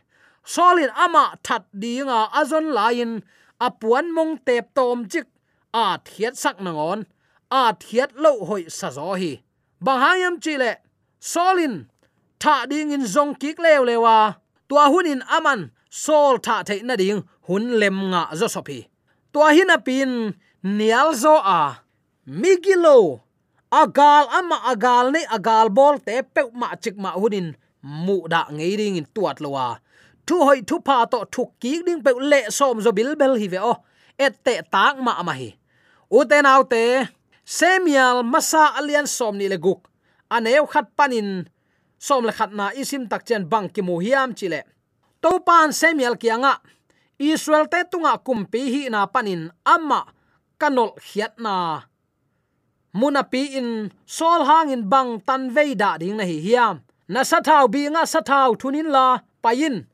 Solin 0.45 0.91
ama 1.05 1.25
that 1.43 1.65
dinga 1.81 2.19
azon 2.41 2.73
lain, 2.79 3.23
apuan 3.61 4.07
mong 4.17 4.33
tep 4.47 4.75
tom 4.75 4.99
chik, 5.13 5.27
a 5.75 5.99
thiet 6.07 6.35
sak 6.43 6.57
nangon 6.65 7.07
a 7.51 7.75
thiet 7.83 8.11
lo 8.23 8.45
hoi 8.49 8.65
sa 8.69 8.89
zo 8.91 9.15
hi 9.21 9.33
bahayam 9.85 10.35
chile 10.45 10.73
solin 11.33 11.75
tha 12.43 12.55
ding 12.71 12.93
in 12.97 13.05
zong 13.15 13.33
kik 13.41 13.59
lew 13.65 13.83
lewa 13.89 14.17
tua 14.69 14.85
hunin 14.93 15.23
aman 15.37 15.61
sol 15.91 16.35
tha 16.47 16.63
the 16.69 16.77
na 16.83 16.95
ding, 16.97 17.21
hun 17.47 17.65
lem 17.81 17.97
nga 18.11 18.23
zo 18.39 18.47
sopi 18.55 18.79
tua 19.33 19.49
hin 19.57 19.73
pin, 19.87 20.35
nial 20.63 21.15
zo 21.15 21.35
a. 21.59 21.63
Migilo, 22.41 23.21
agal 23.73 24.25
ama 24.39 24.59
agal 24.71 25.07
ne 25.15 25.21
agal 25.37 25.67
bol 25.77 25.99
te 26.07 26.23
pe 26.35 26.43
ma 26.61 26.69
chik 26.83 26.97
ma 27.05 27.11
hunin 27.21 27.49
mu 27.83 28.17
da 28.33 28.41
ngei 28.57 28.75
ding 28.81 28.97
in 29.01 29.07
tuat 29.15 29.37
lowa 29.45 29.67
thu 30.27 30.37
hoi 30.47 30.61
thu 30.69 30.77
pa 30.89 30.97
to 31.13 31.19
thu 31.35 31.43
ki 31.61 31.73
ding 31.87 32.03
pe 32.07 32.11
le 32.31 32.41
som 32.59 32.77
zo 32.85 32.91
bil 32.99 33.11
bel 33.21 33.35
hi 33.41 33.47
ve 33.53 33.59
o. 33.73 33.75
Et 34.25 34.35
te 34.45 34.55
tak 34.75 34.95
ma 35.07 35.13
ma 35.27 35.33
hi. 35.41 35.51
U 36.17 36.19
te 36.31 36.39
nau 36.47 36.63
te 36.73 36.83
semial 37.51 38.23
masa 38.23 38.79
alian 38.79 39.11
som 39.11 39.35
ni 39.35 39.51
le 39.51 39.59
guk 39.59 39.91
aneu 40.31 40.67
khat 40.71 40.87
panin. 40.95 41.51
Som 41.99 42.25
le 42.25 42.33
khat 42.33 42.55
na 42.55 42.71
isim 42.73 43.05
tak 43.11 43.27
chen 43.27 43.45
bang 43.45 43.69
ki 43.69 43.83
mu 43.83 43.99
hiam 44.01 44.33
chile. 44.39 44.63
To 45.21 45.43
pan 45.45 45.75
semial 45.75 46.17
kianga. 46.17 46.63
Israel 47.19 47.67
te 47.69 47.85
tunga 47.91 48.17
kumpi 48.25 48.63
hi 48.73 48.83
na 48.89 49.05
panin. 49.05 49.53
Amma, 49.67 50.07
kanol 50.57 50.97
hiat 50.97 51.37
na. 51.37 51.85
Muna 52.97 53.23
pi 53.23 53.43
in, 53.61 53.93
sol 54.07 54.41
hang 54.49 54.71
in 54.73 54.89
bang 54.89 55.21
tan 55.21 55.53
veida 55.53 55.99
ding 56.01 56.17
na 56.17 56.25
hi 56.25 56.41
hiam. 56.41 56.81
Na 57.13 57.21
sathau 57.21 57.69
bi 57.69 57.85
nga 57.93 58.07
sathau 58.09 58.57
thunin 58.57 58.89
la 58.89 59.21
payin 59.43 59.85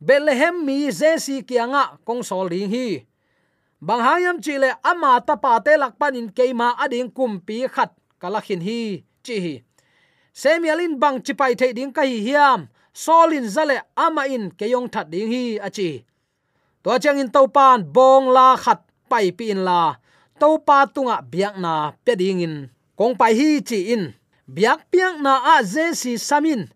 bethlehem 0.00 0.64
mi 0.64 0.88
jesi 0.88 1.42
kianga, 1.42 1.98
kong 2.06 2.22
sol 2.22 2.48
ding 2.48 2.70
hi 2.70 3.04
bang 3.80 4.00
hayam 4.00 4.36
chile 4.40 4.74
ama 4.82 5.20
ta 5.20 5.36
pa 5.36 5.60
te 5.60 5.76
lak 5.76 5.98
panin 5.98 6.28
keima 6.30 6.76
ading 6.78 7.10
kumpi 7.10 7.68
khat. 7.68 7.92
Kalakhin 8.20 8.60
hi, 8.64 9.04
chi 9.22 9.36
hi. 9.44 9.54
Semialin 10.32 10.98
bang 10.98 11.20
chipai 11.20 11.56
the 11.56 11.72
ding 11.72 11.92
ka 11.92 12.02
hi 12.02 12.18
hiam. 12.26 12.68
Solin 12.92 13.44
zale 13.48 13.82
ama 13.96 14.24
in 14.26 14.50
keyong 14.50 14.88
that 14.90 15.10
ding 15.10 15.28
hi 15.28 15.58
achi 15.60 16.06
to 16.86 16.94
chang 17.02 17.18
in 17.18 17.26
topan 17.26 17.82
bong 17.82 18.30
la 18.30 18.54
khat, 18.54 18.78
pai 19.10 19.34
pi 19.34 19.50
in 19.50 19.66
la. 19.66 19.98
To 20.38 20.62
pa 20.62 20.86
tunga 20.86 21.18
biak 21.18 21.58
na 21.58 21.90
pe 22.04 22.14
ding 22.14 22.40
in. 22.46 22.70
Kong 22.94 23.18
pai 23.18 23.34
hi, 23.34 23.58
chi 23.58 23.90
in. 23.90 24.14
Biak 24.46 24.86
piang 24.86 25.18
na 25.18 25.58
a 25.58 25.66
je 25.66 25.90
si 25.98 26.14
samin. 26.14 26.70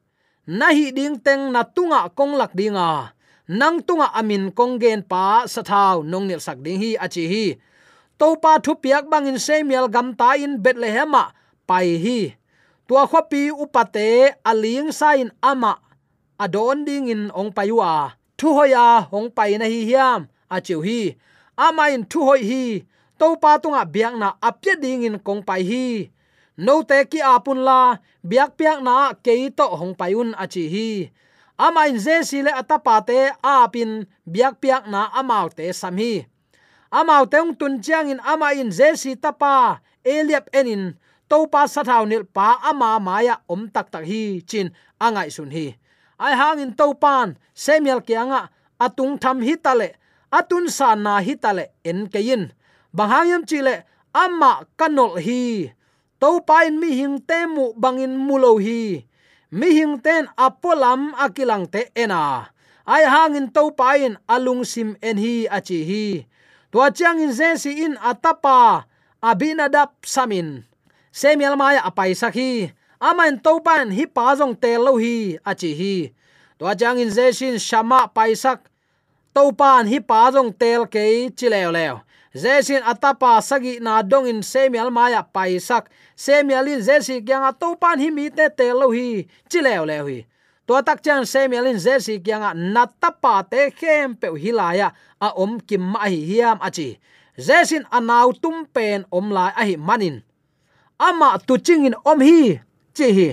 Na 0.50 0.74
hi 0.74 0.90
ding 0.90 1.14
teng 1.22 1.54
na 1.54 1.62
tunga 1.62 2.10
kong 2.10 2.34
lak 2.34 2.50
dinga 2.58 3.14
nang 3.50 3.82
tunga 3.82 4.14
amin 4.14 4.54
kong 4.54 4.78
gen 4.78 5.02
pa 5.02 5.42
sathau 5.50 6.06
nong 6.06 6.30
nil 6.30 6.38
sak 6.38 6.62
ding 6.62 6.78
hi 6.78 6.94
achi 6.94 7.24
hi. 7.26 7.46
To 8.14 8.38
pa 8.38 8.62
thu 8.62 8.78
piak 8.78 9.10
bangin 9.10 9.42
semial 9.42 9.90
gam 9.90 10.14
ta 10.14 10.38
in 10.38 10.62
bethlehem 10.62 11.10
pai 11.66 11.98
hi. 12.04 12.20
Tua 12.86 13.10
khopi 13.10 13.50
upate 13.50 14.38
aling 14.46 14.94
sain 14.94 15.34
ama, 15.42 15.82
adon 16.38 16.86
ding 16.86 17.10
in 17.10 17.22
ong 17.34 17.50
payua 17.50 18.14
thu 18.38 18.54
hoya 18.54 19.10
hong 19.10 19.28
pai 19.34 19.58
na 19.58 19.66
hi 19.66 19.80
hiam 19.82 20.30
a 20.54 20.56
chiu 20.62 20.78
hi. 20.86 21.18
Ama 21.58 21.90
in 21.90 22.06
thu 22.10 22.22
hoi 22.28 22.42
hi 22.50 22.64
to 23.18 23.34
pa 23.42 23.58
tunga 23.62 23.82
biak 23.94 24.14
na 24.14 24.28
apya 24.48 24.74
ding 24.82 25.02
in 25.02 25.18
kong 25.26 25.42
pai 25.42 25.62
hi. 25.70 25.86
No 26.54 26.86
te 26.86 27.02
ki 27.10 27.18
apun 27.18 27.58
la, 27.66 27.98
biak 28.22 28.54
piak 28.58 28.78
na 28.86 29.10
ke 29.24 29.34
to 29.58 29.66
hong 29.80 29.94
payun 29.98 30.38
a 30.38 30.46
chi 30.46 30.64
hi 30.74 30.90
ama 31.60 31.92
in 31.92 32.00
je 32.00 32.24
si 32.24 32.40
le 32.40 32.48
atapa 32.48 33.04
te 33.04 33.28
apin 33.44 34.08
biak 34.24 34.56
piak 34.64 34.88
na 34.88 35.12
amau 35.12 35.52
te 35.52 35.68
samhi. 35.68 36.24
Amau 36.88 37.28
teung 37.28 37.52
tun 37.52 37.84
chiang 37.84 38.08
in 38.08 38.20
ama 38.24 38.56
in 38.56 38.72
je 38.72 38.88
si 38.96 39.12
tapa 39.20 39.84
eliap 40.00 40.48
enin 40.56 40.96
to 41.28 41.44
pa 41.52 41.68
sathau 41.68 42.08
nil 42.08 42.24
pa 42.24 42.56
ama 42.64 42.96
maya 42.96 43.44
om 43.44 43.68
tak 43.68 43.92
tak 43.92 44.08
hi 44.08 44.40
chin 44.48 44.72
angai 44.96 45.28
sun 45.28 45.52
hi. 45.52 45.76
Ai 46.16 46.32
hang 46.40 46.64
in 46.64 46.72
to 46.72 46.96
pan 46.96 47.36
semial 47.52 48.00
kianga, 48.00 48.48
atung 48.80 49.20
tham 49.20 49.40
hi 49.44 49.56
tale, 49.56 49.96
atun 50.32 50.68
sa 50.68 50.96
na 50.96 51.20
hi 51.20 51.36
tale 51.36 51.76
en 51.84 52.08
kein 52.12 52.52
bahayam 52.96 53.44
chile 53.44 53.84
ama 54.12 54.64
kanol 54.80 55.20
hi. 55.20 55.72
To 56.20 56.40
pa 56.44 56.68
in 56.68 56.80
mi 56.80 56.92
hing 56.96 57.20
temu 57.24 57.72
bangin 57.76 58.16
mulo 58.16 58.56
hi 58.60 59.04
mi 59.50 59.74
hing 59.74 59.98
ten 59.98 60.30
apolam 60.38 61.10
akilang 61.18 61.66
te 61.66 61.90
ena. 61.94 62.50
Ai 62.86 63.04
hangin 63.06 63.50
to 63.50 63.70
pain 63.74 64.18
alung 64.26 64.64
sim 64.66 64.96
en 65.02 65.18
hi 65.18 65.46
achi 65.50 65.84
hi. 65.84 66.06
To 66.72 66.86
chang 66.94 67.18
in 67.18 67.34
zesi 67.34 67.82
in 67.82 67.94
atapa, 67.98 68.86
abinadap 69.22 69.98
samin. 70.06 70.62
Semial 71.10 71.58
maya 71.58 71.82
apai 71.82 72.14
sakhi. 72.14 72.70
Amain 73.02 73.40
topan 73.42 73.90
hi 73.90 74.06
pa 74.06 74.36
jong 74.38 74.54
tel 74.54 74.86
lo 74.86 74.94
hi 74.98 75.38
achi 75.42 75.70
hi. 75.74 75.96
To 76.58 76.70
jang 76.74 76.98
in 77.02 77.10
zesin 77.10 77.58
shama 77.58 78.06
paisak 78.14 78.70
topan 79.34 79.88
hi 79.90 79.98
pa 79.98 80.30
jong 80.30 80.54
tel 80.54 80.86
ke 80.86 81.30
chilew 81.34 81.70
leo 81.72 82.06
zesin 82.34 82.82
atapa 82.86 83.42
sagi 83.42 83.82
na 83.82 84.02
dong 84.02 84.26
in 84.30 84.42
semial 84.42 84.90
maya 84.90 85.22
paisak. 85.22 85.90
Semialin 86.14 86.84
zesi 86.84 87.18
jesi 87.18 87.24
kyang 87.24 87.48
topan 87.56 87.96
hi 87.96 88.12
mi 88.12 88.28
te 88.28 88.46
tel 88.52 88.76
lo 88.76 88.92
hi 88.92 89.24
chilew 89.48 89.88
lew 89.88 90.04
hi 90.04 90.18
to 90.68 90.76
tak 90.84 91.00
chan 91.02 91.24
semial 91.24 91.66
in 91.66 91.80
jesi 91.80 92.20
kyang 92.20 92.44
natapa 92.74 93.42
te 93.48 93.72
khem 93.72 94.14
pe 94.14 94.28
hilaya, 94.36 94.92
a 95.18 95.32
om 95.34 95.58
kim 95.58 95.80
ma 95.80 96.06
hi 96.06 96.20
hiam 96.20 96.58
achi. 96.60 97.00
Zesin 97.40 97.88
anaw 97.88 98.36
tum 98.36 98.68
pen 98.68 99.08
om 99.10 99.32
lai 99.32 99.50
a 99.56 99.64
hi 99.64 99.74
manin. 99.80 100.22
Ama 101.00 101.40
tu 101.46 101.56
ching 101.56 101.88
in 101.88 101.96
om 102.04 102.20
hi 102.20 102.60
chi 102.92 103.08
hi 103.16 103.28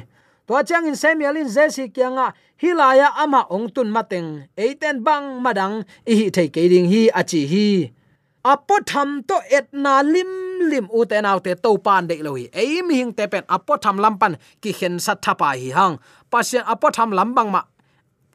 to 0.47 0.55
chang 0.63 0.87
in 0.87 0.95
semialin 0.95 1.51
zesi 1.51 1.91
kyang 1.91 2.15
hilaya 2.55 3.11
ama 3.19 3.45
ong 3.51 3.67
tun 3.69 3.91
mateng. 3.91 4.47
Eiten 4.55 5.03
bang 5.03 5.43
madang 5.43 5.83
i 6.07 6.13
hi 6.15 6.25
thei 6.31 6.47
ke 6.47 6.65
ding 6.71 6.87
hi 6.87 7.11
achi 7.11 7.43
hi 7.51 7.67
apo 8.47 8.79
tham 8.87 9.09
to 9.27 9.35
etna 9.51 9.99
lim 10.13 10.31
lim 10.71 10.85
u 10.97 11.03
te 11.09 11.19
nau 11.25 11.37
te 11.45 11.51
to 11.63 11.75
pan 11.85 12.07
de 12.09 12.15
lo 12.23 12.31
hi. 12.39 12.45
Ei 12.61 12.81
mi 12.87 12.95
hing 12.99 13.13
te 13.17 13.27
pen 13.31 13.43
apo 13.55 13.73
tham 13.83 13.97
lampan 14.03 14.33
ki 14.61 14.71
khen 14.79 14.95
sat 15.05 15.19
thapa 15.25 15.49
hi 15.59 15.69
hang. 15.77 15.99
Pasien 16.31 16.63
apo 16.73 16.87
tham 16.95 17.11
lambang 17.11 17.49
ma 17.51 17.61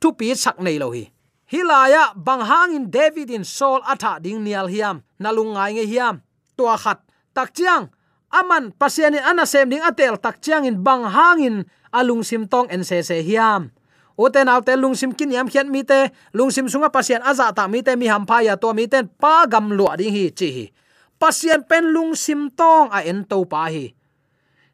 tu 0.01 0.13
pi 0.19 0.35
sak 0.45 0.57
nei 0.61 0.77
lo 0.83 0.89
hi. 0.93 1.05
Hilaya 1.53 2.13
bang 2.17 2.43
in 2.77 2.85
david 2.91 3.31
in 3.31 3.45
sol 3.45 3.81
atha 3.93 4.21
ding 4.25 4.45
nial 4.45 4.69
hiam. 4.73 4.97
Nalungai 5.23 5.73
nge 5.77 5.85
hiam. 5.93 6.15
Tua 6.57 6.77
khat. 6.77 6.99
Tak 7.37 7.53
chiang. 7.57 7.89
Aman 8.33 8.73
pasiani 8.81 9.21
ana 9.21 9.45
sem 9.45 9.69
ding 9.69 9.85
atel 9.85 10.17
tak 10.17 10.41
chiang 10.45 10.65
in 10.65 10.77
bang 10.85 11.05
in 11.41 11.57
alung 11.93 12.25
sim 12.25 12.49
tong 12.49 12.69
en 12.69 12.85
se 12.85 13.03
se 13.03 13.21
hiam 13.29 13.71
uten 14.23 14.49
alte 14.49 14.79
lungsim 14.79 15.11
kin 15.19 15.35
yam 15.35 15.51
khian 15.51 15.67
mi 15.67 15.83
te 15.83 16.15
lungsim 16.33 16.71
sunga 16.71 16.89
pasien 16.95 17.23
aza 17.27 17.51
ta 17.53 17.67
mi 17.67 17.83
te 17.83 17.97
mi 17.99 18.07
ham 18.07 18.23
pha 18.27 18.43
ya 18.47 18.55
to 18.57 18.71
mi 18.75 18.87
ten 18.87 19.11
pa 19.21 19.47
gam 19.51 19.75
lu 19.75 19.87
ding 19.99 20.15
hi 20.15 20.31
chi 20.31 20.49
hi. 20.57 20.67
Pasien 21.19 21.63
pen 21.67 21.91
lungsim 21.95 22.51
tong 22.51 22.91
a 22.91 23.03
en 23.11 23.25
to 23.25 23.45
pa 23.45 23.67
hi. 23.67 23.95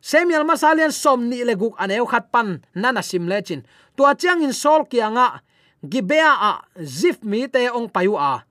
Semial 0.00 0.44
masalian 0.46 0.92
som 0.92 1.28
ni 1.28 1.42
le 1.44 1.54
guk 1.58 1.74
aneu 1.76 2.06
khat 2.06 2.30
pan 2.32 2.60
nana 2.74 3.02
sim 3.02 3.26
le 3.28 3.42
chin. 3.42 3.64
Tua 3.96 4.14
chiang 4.14 4.42
in 4.46 4.52
sol 4.52 4.86
kianga, 4.86 5.42
gibea 5.82 6.32
a 6.50 6.52
zif 6.80 7.18
mi 7.22 7.48
te 7.48 7.68
ong 7.68 7.90
payu 7.90 8.14
a. 8.16 8.44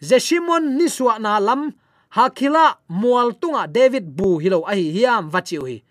Zeshimon 0.00 0.80
niswa 0.80 1.18
na 1.20 1.38
lam, 1.38 1.72
hakila 2.16 2.80
mual 2.88 3.36
tunga 3.36 3.66
david 3.68 4.08
bu 4.16 4.38
hilo 4.40 4.64
a 4.64 4.72
hi 4.74 4.90
hiam 4.96 5.28
vachiu 5.30 5.68
hi 5.68 5.84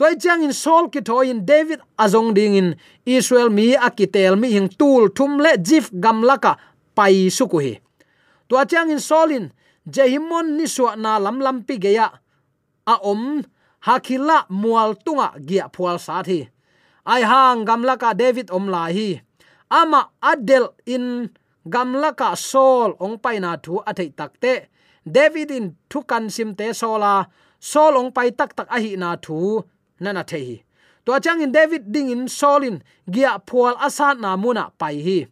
toy 0.00 0.16
chang 0.22 0.40
in 0.46 0.54
sol 0.56 0.88
ki 0.88 1.04
tho 1.08 1.20
in 1.20 1.44
david 1.44 1.84
azong 2.04 2.32
ding 2.32 2.56
in 2.56 2.68
israel 3.04 3.52
mi 3.58 3.76
akitel 3.76 4.40
mi 4.40 4.48
hing 4.56 4.72
tul 4.80 5.12
thum 5.16 5.36
le 5.44 5.52
jif 5.68 5.92
gamlaka 6.04 6.56
pai 6.96 7.28
suku 7.38 7.58
hi 7.64 7.74
to 8.48 8.56
chang 8.72 8.88
in 8.94 9.02
solin 9.10 9.44
jehimon 9.94 10.56
ni 10.56 10.66
suwa 10.74 10.96
na 10.96 11.12
lam 11.24 11.36
lam 11.44 11.58
pi 11.66 11.76
geya 11.84 12.08
a 12.92 12.94
om 13.12 13.44
hakila 13.86 14.38
mual 14.50 14.96
tunga 15.04 15.28
gia 15.48 15.68
phual 15.72 15.96
sa 15.98 16.22
thi. 16.22 16.48
Ai 17.06 17.22
hang 17.24 17.64
gamlaka 17.64 18.12
david 18.14 18.50
om 18.52 18.68
la 18.68 18.84
hi. 18.92 19.20
Ama 19.70 20.00
adel 20.20 20.74
in 20.86 21.30
gamlaka 21.64 22.36
sol 22.36 22.96
ong 23.00 23.16
paina 23.22 23.56
thu 23.64 23.80
athei 23.90 24.10
takte 24.18 24.68
david 25.06 25.50
in 25.50 25.66
thukan 25.90 26.24
sim 26.34 26.50
te 26.58 26.66
sola 26.80 27.14
solong 27.60 28.10
pai 28.16 28.30
tak 28.38 28.52
tak 28.58 28.68
ahi 28.76 28.96
na 29.00 29.16
thu 29.24 29.62
nana 30.00 30.24
the 30.24 30.38
hi. 30.38 30.62
To 31.06 31.20
chang 31.20 31.40
in 31.40 31.52
david 31.52 31.92
ding 31.92 32.10
in 32.10 32.26
solin 32.26 32.82
gia 33.08 33.40
phual 33.46 33.76
asa 33.78 34.14
na 34.14 34.36
muna 34.36 34.70
pai 34.78 35.00
hi. 35.02 35.26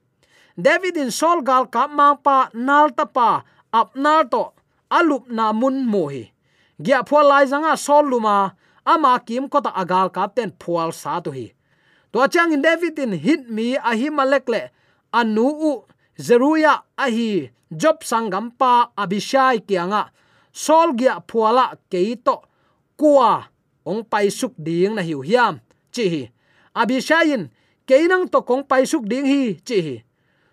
David 0.60 0.96
in 0.96 1.10
saul 1.10 1.42
gal 1.42 1.66
ka 1.66 1.86
ma 1.86 2.14
pa 2.14 2.50
nal 2.54 2.90
ta 2.90 3.04
pa 3.04 3.42
ap 3.72 3.96
nal 3.96 4.28
to 4.28 4.52
alup 4.90 5.28
na 5.30 5.52
mun 5.52 5.86
mo 5.86 6.08
hi. 6.08 6.32
Gia 6.80 7.02
phual 7.02 7.28
lai 7.28 7.44
zanga 7.46 7.76
saul 7.76 8.06
luma 8.08 8.54
ama 8.86 9.20
kim 9.26 9.48
ko 9.48 9.60
ta 9.60 9.72
agal 9.72 10.12
ka 10.12 10.26
ten 10.26 10.52
phual 10.58 10.92
sa 10.92 11.20
to 11.20 11.30
hi. 11.30 11.52
To 12.12 12.26
chang 12.28 12.52
in 12.52 12.62
david 12.62 12.98
in 12.98 13.12
hit 13.12 13.50
mi 13.50 13.76
a 13.76 13.92
hi 13.96 14.08
malek 14.08 14.48
le 14.48 14.62
anu 15.12 15.48
u 15.70 15.72
zeruya 16.18 16.82
a 16.96 17.06
hi 17.10 17.50
job 17.76 18.00
sangam 18.00 18.50
pa 18.58 18.90
abishai 18.96 19.60
kianga 19.60 20.10
sol 20.52 20.92
gya 20.96 21.20
phuala 21.28 21.76
keito 21.90 22.42
kwa 22.96 23.44
ong 23.88 24.04
pai 24.04 24.28
suk 24.28 24.52
ding 24.60 24.92
na 24.94 25.02
hiu 25.02 25.24
hiam, 25.24 25.64
chi 25.94 26.04
hi. 26.12 26.22
Abishayin 26.76 27.48
keinang 27.88 28.28
to 28.28 28.44
kong 28.44 28.68
pai 28.68 28.84
suk 28.84 29.08
ding 29.08 29.24
hi, 29.24 29.56
chi 29.64 29.78
hi. 29.86 29.96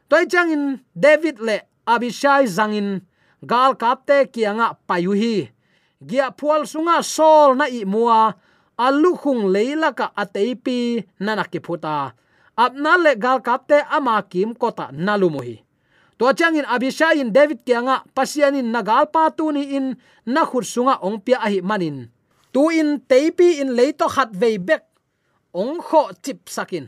Toy 0.10 0.24
chang 0.32 0.54
in 0.56 0.64
david 0.96 1.42
le 1.42 1.66
abishai 1.84 2.46
zangin 2.46 3.02
gal 3.44 3.76
kapte 3.76 4.30
kianga 4.32 4.78
payu 4.88 5.12
hi. 5.18 5.50
Gia 6.00 6.30
phual 6.32 6.64
sunga 6.70 7.02
sol 7.04 7.58
na 7.58 7.66
i 7.66 7.82
mua 7.86 8.38
alu 8.78 9.18
khung 9.18 9.50
leila 9.50 9.92
ka 9.98 10.14
ateipi 10.14 11.04
nana 11.20 11.44
ki 11.44 11.60
phuta. 11.60 12.14
Apna 12.56 13.02
le 13.02 13.12
gal 13.18 13.42
kapte 13.42 13.82
ama 13.90 14.22
kim 14.30 14.54
kota 14.54 14.94
nalumu 14.94 15.42
hi. 15.42 15.56
To 16.20 16.32
chang 16.38 16.56
in 16.56 16.70
abishai 16.70 17.20
in 17.20 17.34
david 17.34 17.66
kianga 17.66 18.06
pasianin 18.16 18.70
nagal 18.72 19.12
pa 19.12 19.34
tu 19.34 19.52
ni 19.52 19.76
in 19.76 19.98
na 20.26 20.46
khur 20.46 20.64
sunga 20.64 21.02
ong 21.02 21.20
pia 21.20 21.42
hi 21.42 21.60
manin 21.66 22.08
tu 22.56 22.72
in 22.72 23.04
teipi 23.04 23.60
in 23.60 23.76
leito 23.76 24.08
khat 24.08 24.32
ve 24.32 24.56
bek. 24.68 24.84
Ong 25.52 25.84
kho 25.84 26.16
chip 26.24 26.48
sakin. 26.48 26.88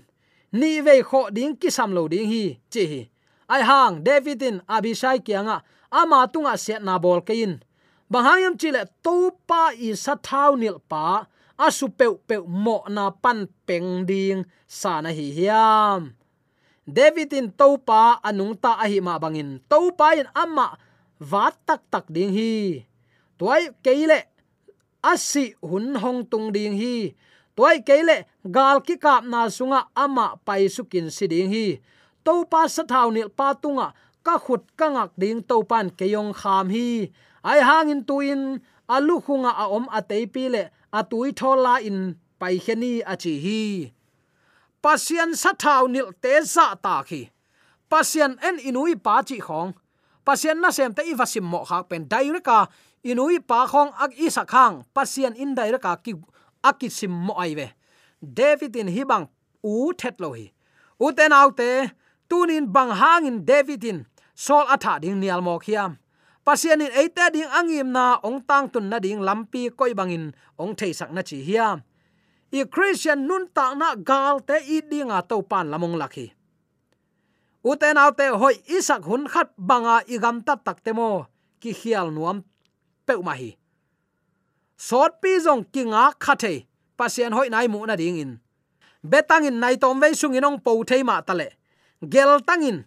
Ni 0.56 0.80
ve 0.80 1.04
kho 1.04 1.28
ding 1.36 1.60
ki 1.60 1.70
sam 1.78 1.92
lo 1.92 2.08
ding 2.08 2.28
hi, 2.32 2.44
chi 2.72 2.84
hi. 2.92 3.02
Ai 3.52 3.62
hang, 3.70 4.00
david 4.08 4.42
in 4.48 4.58
abishai 4.76 5.20
kianga, 5.20 5.58
ama 5.92 6.28
tunga 6.32 6.56
se 6.56 6.76
na 6.80 6.96
bol 7.04 7.20
kein 7.28 7.60
bahayam 8.08 8.56
chile 8.56 8.88
to 9.04 9.36
pa 9.48 9.76
i 9.76 9.92
sa 9.92 10.16
thau 10.16 10.56
nil 10.56 10.80
pa, 10.88 11.28
asu 11.60 11.92
pe 11.92 12.08
pe 12.28 12.40
mo 12.44 12.84
na 12.88 13.12
pan 13.12 13.48
peng 13.68 14.08
ding 14.08 14.48
sa 14.68 15.04
na 15.04 15.12
hi 15.12 15.28
hiam. 15.36 16.16
David 16.88 17.36
in 17.36 17.52
to 17.52 17.76
pa 17.84 18.20
anung 18.24 18.56
ta 18.56 18.80
a 18.80 18.88
hi 18.88 19.00
ma 19.04 19.20
bangin. 19.20 19.60
To 19.68 19.92
pa 19.92 20.16
in 20.16 20.28
ama 20.32 20.80
wat 21.20 21.60
tak 21.68 21.84
tak 21.92 22.08
ding 22.08 22.32
hi. 22.32 22.88
Toy 23.36 23.76
keile 23.84 24.32
asi 25.14 25.46
hun 25.64 25.96
hong 26.02 26.22
tung 26.32 26.52
ding 26.56 26.76
hi. 26.82 27.16
Toy 27.56 27.78
kele 27.88 28.18
gal 28.56 28.78
ki 28.88 28.96
kap 29.04 29.24
na 29.32 29.48
sunga 29.58 29.80
ama 30.04 30.28
pai 30.46 30.68
sukin 30.76 31.08
siding 31.16 31.50
hi. 31.54 31.68
To 32.26 32.44
pa 32.52 32.68
sa 32.68 32.84
thau 32.92 33.08
nil 33.16 33.30
pa 33.40 33.48
tunga 33.64 33.88
ka 34.26 34.36
khut 34.46 34.64
ka 34.80 34.88
ngak 34.96 35.12
ding 35.22 35.40
to 35.50 35.64
pan 35.70 35.88
keyong 35.98 36.32
kham 36.40 36.68
hi. 36.76 36.90
Ai 37.50 37.60
hangin 37.68 38.02
tuin 38.08 38.42
alu 38.96 39.16
khunga 39.26 39.52
a 39.64 39.66
om 39.78 39.86
atei 39.98 40.26
pi 40.34 40.44
le 40.54 40.64
atui 41.00 41.30
thola 41.40 41.74
in 41.90 41.98
pai 42.40 42.56
kheni 42.66 42.92
achi 43.12 43.34
hi. 43.46 43.62
Pasian 44.84 45.32
sa 45.42 45.52
thau 45.64 45.84
nil 45.94 46.10
te 46.24 46.34
za 46.54 46.76
ta 46.86 46.96
khi. 47.08 47.22
Pasian 47.92 48.32
en 48.48 48.56
inui 48.70 48.94
pa 49.06 49.16
chi 49.28 49.38
khong. 49.48 49.72
Pasian 50.28 50.60
na 50.62 50.70
sem 50.78 50.92
te 50.98 51.02
i 51.12 51.14
vasim 51.20 51.46
mo 51.52 51.60
khak 51.70 51.84
pen 51.90 52.04
direct 52.12 52.52
inui 53.12 53.40
pa 53.50 53.60
khong 53.72 53.92
ak 54.04 54.12
isa 54.28 54.44
khang 54.54 54.76
pasian 54.96 55.34
in 55.44 55.56
dai 55.58 55.70
ra 55.74 55.80
ka 55.86 55.96
ki 56.04 56.14
akisim 56.70 57.14
mo 57.26 57.34
ai 57.44 57.56
ve 57.60 57.68
david 58.22 58.76
in 58.76 58.90
hibang, 58.96 59.26
u 59.64 59.94
thet 60.00 60.16
lo 60.24 60.30
hi 60.38 60.46
u 61.00 61.08
te 61.18 61.26
nau 61.30 61.50
te 61.60 61.70
tunin 62.30 62.66
bang 62.76 62.92
in 63.30 63.38
david 63.46 63.84
in 63.84 64.00
sol 64.36 64.66
atha 64.74 65.00
ding 65.02 65.20
nial 65.22 65.42
mo 65.42 65.60
khiam 65.66 65.92
pasien 66.46 66.80
in 66.86 66.92
eite 67.02 67.26
ding 67.36 67.52
angim 67.60 67.92
na 67.92 68.20
ong 68.28 68.40
tang 68.48 68.72
tun 68.72 68.88
na 68.90 68.98
ding 69.04 69.20
lampi 69.28 69.68
koi 69.80 69.92
bangin 70.00 70.32
ong 70.62 70.74
thei 70.80 70.94
sak 70.96 71.12
na 71.12 71.22
chi 71.22 71.44
hiam. 71.48 71.84
I 72.48 72.64
christian 72.64 73.28
nun 73.28 73.52
ta 73.52 73.76
na 73.76 74.00
gal 74.10 74.40
te 74.40 74.56
i 74.76 74.80
dinga 74.80 75.20
to 75.28 75.44
pan 75.44 75.68
lamong 75.68 76.00
lakhi 76.00 76.32
uten 77.68 78.00
autte 78.00 78.32
hoi 78.32 78.56
isak 78.78 79.04
hun 79.04 79.28
khat 79.28 79.52
banga 79.60 80.00
igam 80.08 80.40
tat 80.48 80.64
tak 80.64 80.80
temo 80.86 81.28
ki 81.60 81.72
khial 81.80 82.08
nuam 82.16 82.38
pe 83.08 83.14
ma 83.28 83.34
hi. 83.42 83.52
Sot 84.88 85.12
pi 85.22 85.32
jong 85.46 85.64
kinga 85.74 86.04
khate 86.24 86.54
pasien 86.98 87.34
hoi 87.38 87.50
nai 87.50 87.68
mu 87.74 87.80
na 87.86 87.96
ding 88.02 88.20
in. 88.24 88.32
Betang 89.12 89.48
in 89.50 89.60
nai 89.64 89.76
tom 89.82 90.00
ve 90.02 90.14
sung 90.20 90.38
inong 90.38 90.60
po 90.66 90.72
thei 90.90 91.02
ma 91.10 91.22
tale 91.28 91.48
gel 92.14 92.32
tang 92.48 92.64
in, 92.70 92.78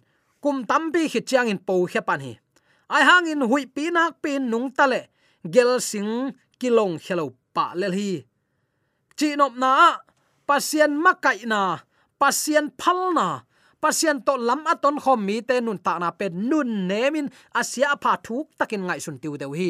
kum 0.43 0.63
tampi 0.69 1.09
khit 1.11 1.25
chiang 1.29 1.49
in 1.51 1.59
po 1.67 1.73
khe 1.91 2.01
pan 2.07 2.21
hi. 2.25 2.33
Ai 2.95 3.03
hang 3.09 3.27
in 3.31 3.41
hui 3.49 3.65
pi 3.65 3.83
nak 3.91 4.21
pin 4.23 4.49
nung 4.51 4.71
tale 4.77 5.01
gel 5.53 5.79
sing 5.79 6.31
kilong 6.59 6.95
khelo 7.03 7.25
pa 7.55 7.65
lel 7.75 7.93
hi. 7.99 8.23
Chi 9.17 9.35
nop 9.35 9.53
na, 9.61 9.99
pasien 10.47 10.91
makai 11.03 11.45
na, 11.45 11.61
pasien 12.19 12.65
phal 12.79 13.13
na, 13.17 13.27
pasien 13.81 14.17
to 14.25 14.33
lam 14.47 14.61
aton 14.71 14.97
khom 15.03 15.19
mi 15.27 15.41
te 15.41 15.55
nun 15.61 15.79
ta 15.85 15.93
na 15.99 16.09
pe 16.19 16.29
nun 16.29 16.87
nemin 16.89 17.27
asia 17.59 17.89
pha 18.03 18.13
thuk 18.25 18.47
takin 18.57 18.83
ngai 18.87 18.99
sun 19.05 19.17
tiu 19.21 19.37
deu 19.41 19.51
hi 19.59 19.69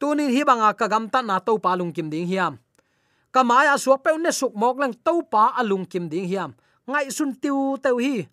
tunin 0.00 0.32
hi 0.32 0.42
banga 0.48 0.72
ka 0.72 0.88
gam 0.88 1.06
ta 1.12 1.20
na 1.20 1.36
to 1.38 1.60
pa 1.60 1.76
lung 1.76 1.92
kim 1.92 2.08
ding 2.08 2.26
hiam. 2.26 2.56
Kamaya 3.30 3.76
suak 3.78 4.02
pe 4.02 4.16
ne 4.16 4.32
suk 4.32 4.56
mok 4.56 4.76
lang 4.80 4.94
to 5.06 5.22
pa 5.32 5.52
alung 5.60 5.84
kim 5.84 6.08
ding 6.08 6.26
hiam. 6.26 6.56
Ngai 6.88 7.12
sun 7.12 7.36
tiu 7.36 7.76
teu 7.78 8.00
hi. 8.00 8.26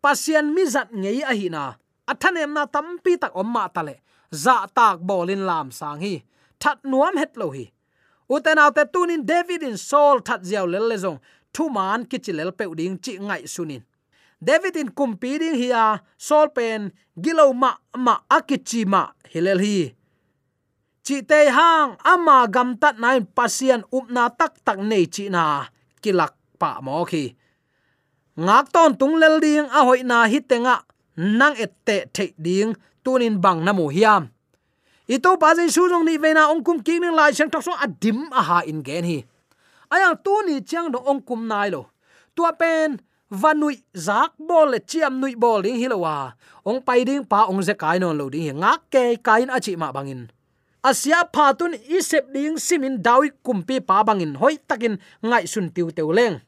Pasien 0.00 0.54
mi 0.54 0.64
zat 0.64 0.88
ngei 0.94 1.20
a 1.26 1.34
hi 1.34 1.48
na. 1.50 1.74
Athanem 2.06 2.54
na 2.54 2.64
tampi 2.70 3.18
tak 3.18 3.34
omma 3.34 3.66
tale 3.74 4.00
za 4.30 4.66
tak 4.70 5.02
bolin 5.02 5.42
lam 5.42 5.74
sang 5.74 5.98
hi. 6.00 6.22
That 6.62 6.78
nuam 6.86 7.18
het 7.18 7.36
lo 7.36 7.50
hi. 7.50 7.66
Uten 8.30 8.58
autte 8.62 8.86
tunin 8.92 9.26
david 9.26 9.62
in 9.62 9.76
sol 9.76 10.22
that 10.22 10.40
ziaw 10.48 10.64
lel 10.64 10.86
le 10.88 10.96
zong. 10.96 11.18
Thu 11.52 11.68
man 11.68 12.06
kichilel 12.06 12.54
pe 12.58 12.64
ding 12.78 12.96
chi 13.04 13.18
ngai 13.18 13.44
sunin 13.44 13.82
david 14.40 14.76
in 14.76 14.90
kumpi 14.94 15.38
ding 15.42 15.58
hi 15.60 15.68
a. 15.74 16.00
Sol 16.16 16.48
pen 16.56 16.92
gilo 17.18 17.52
ma 17.52 17.74
ma 17.96 18.14
akichi 18.30 18.86
ma 18.86 19.02
hilel 19.32 19.60
hi 19.60 19.95
chi 21.06 21.22
te 21.22 21.46
hang 21.56 21.94
ama 22.02 22.50
gam 22.50 22.74
tat 22.82 22.98
nain 22.98 23.22
pasian 23.36 23.86
upna 23.94 24.26
tak 24.38 24.58
tak 24.66 24.78
nei 24.82 25.06
chi 25.14 25.30
na 25.30 25.70
kilak 26.02 26.34
pa 26.58 26.82
mo 26.82 27.06
khi. 27.06 27.30
Ngak 28.36 28.66
ton 28.74 28.90
tung 28.98 29.14
lel 29.22 29.38
ding, 29.40 29.70
a 29.70 29.80
hoi 29.86 30.02
na 30.02 30.26
hi 30.26 30.42
tenga. 30.50 30.76
Nang 31.16 31.54
et 31.56 31.72
te 31.86 31.96
the 32.12 32.34
ding, 32.36 32.74
tunin 33.04 33.40
bang 33.40 33.64
na 33.64 33.72
mu 33.72 33.86
hiam. 33.88 34.28
Ito 35.08 35.38
pa 35.38 35.54
jai 35.56 35.70
su 35.70 35.86
jong 35.88 36.04
ni 36.04 36.18
vena 36.18 36.50
ong 36.52 36.60
kum 36.66 36.82
king 36.82 37.00
ning 37.00 37.14
lai 37.14 37.32
sang 37.32 37.48
thok 37.48 37.62
so 37.62 37.72
adim 37.84 38.26
a 38.34 38.42
ha 38.42 38.58
in 38.66 38.82
gen 38.82 39.04
hi. 39.06 39.18
Ayang 39.94 40.18
tu 40.24 40.34
ni 40.46 40.60
chang 40.60 40.90
do 40.92 40.98
ong 40.98 41.22
kum 41.22 41.46
nai 41.46 41.70
lo. 41.70 41.82
Tua 42.34 42.50
pen 42.52 42.98
vanui 43.30 43.82
zak 43.94 44.34
bol 44.38 44.70
le 44.74 44.78
chiam 44.78 45.18
nui 45.20 45.34
bol 45.34 45.62
ding 45.62 45.78
hilowa 45.78 46.34
ong 46.66 46.82
pai 46.86 47.02
ding 47.06 47.24
pa 47.26 47.46
ong 47.50 47.62
ze 47.62 47.74
kai 47.74 47.98
non 47.98 48.18
lo 48.18 48.30
ding 48.30 48.58
ngak 48.60 48.80
ke 48.90 49.02
kain 49.22 49.50
achi 49.50 49.74
ma 49.74 49.90
bangin 49.90 50.30
asia 50.86 51.20
phatun 51.34 51.74
isep 51.96 52.24
ding 52.34 52.58
simin 52.66 53.02
dawi 53.02 53.34
kumpi 53.44 53.82
pa 53.88 54.06
bangin 54.06 54.38
hoi 54.40 54.56
takin 54.68 54.94
ngai 55.22 55.44
sun 55.52 55.66
tiu 55.74 55.90
teu 55.90 56.10
leng. 56.18 56.38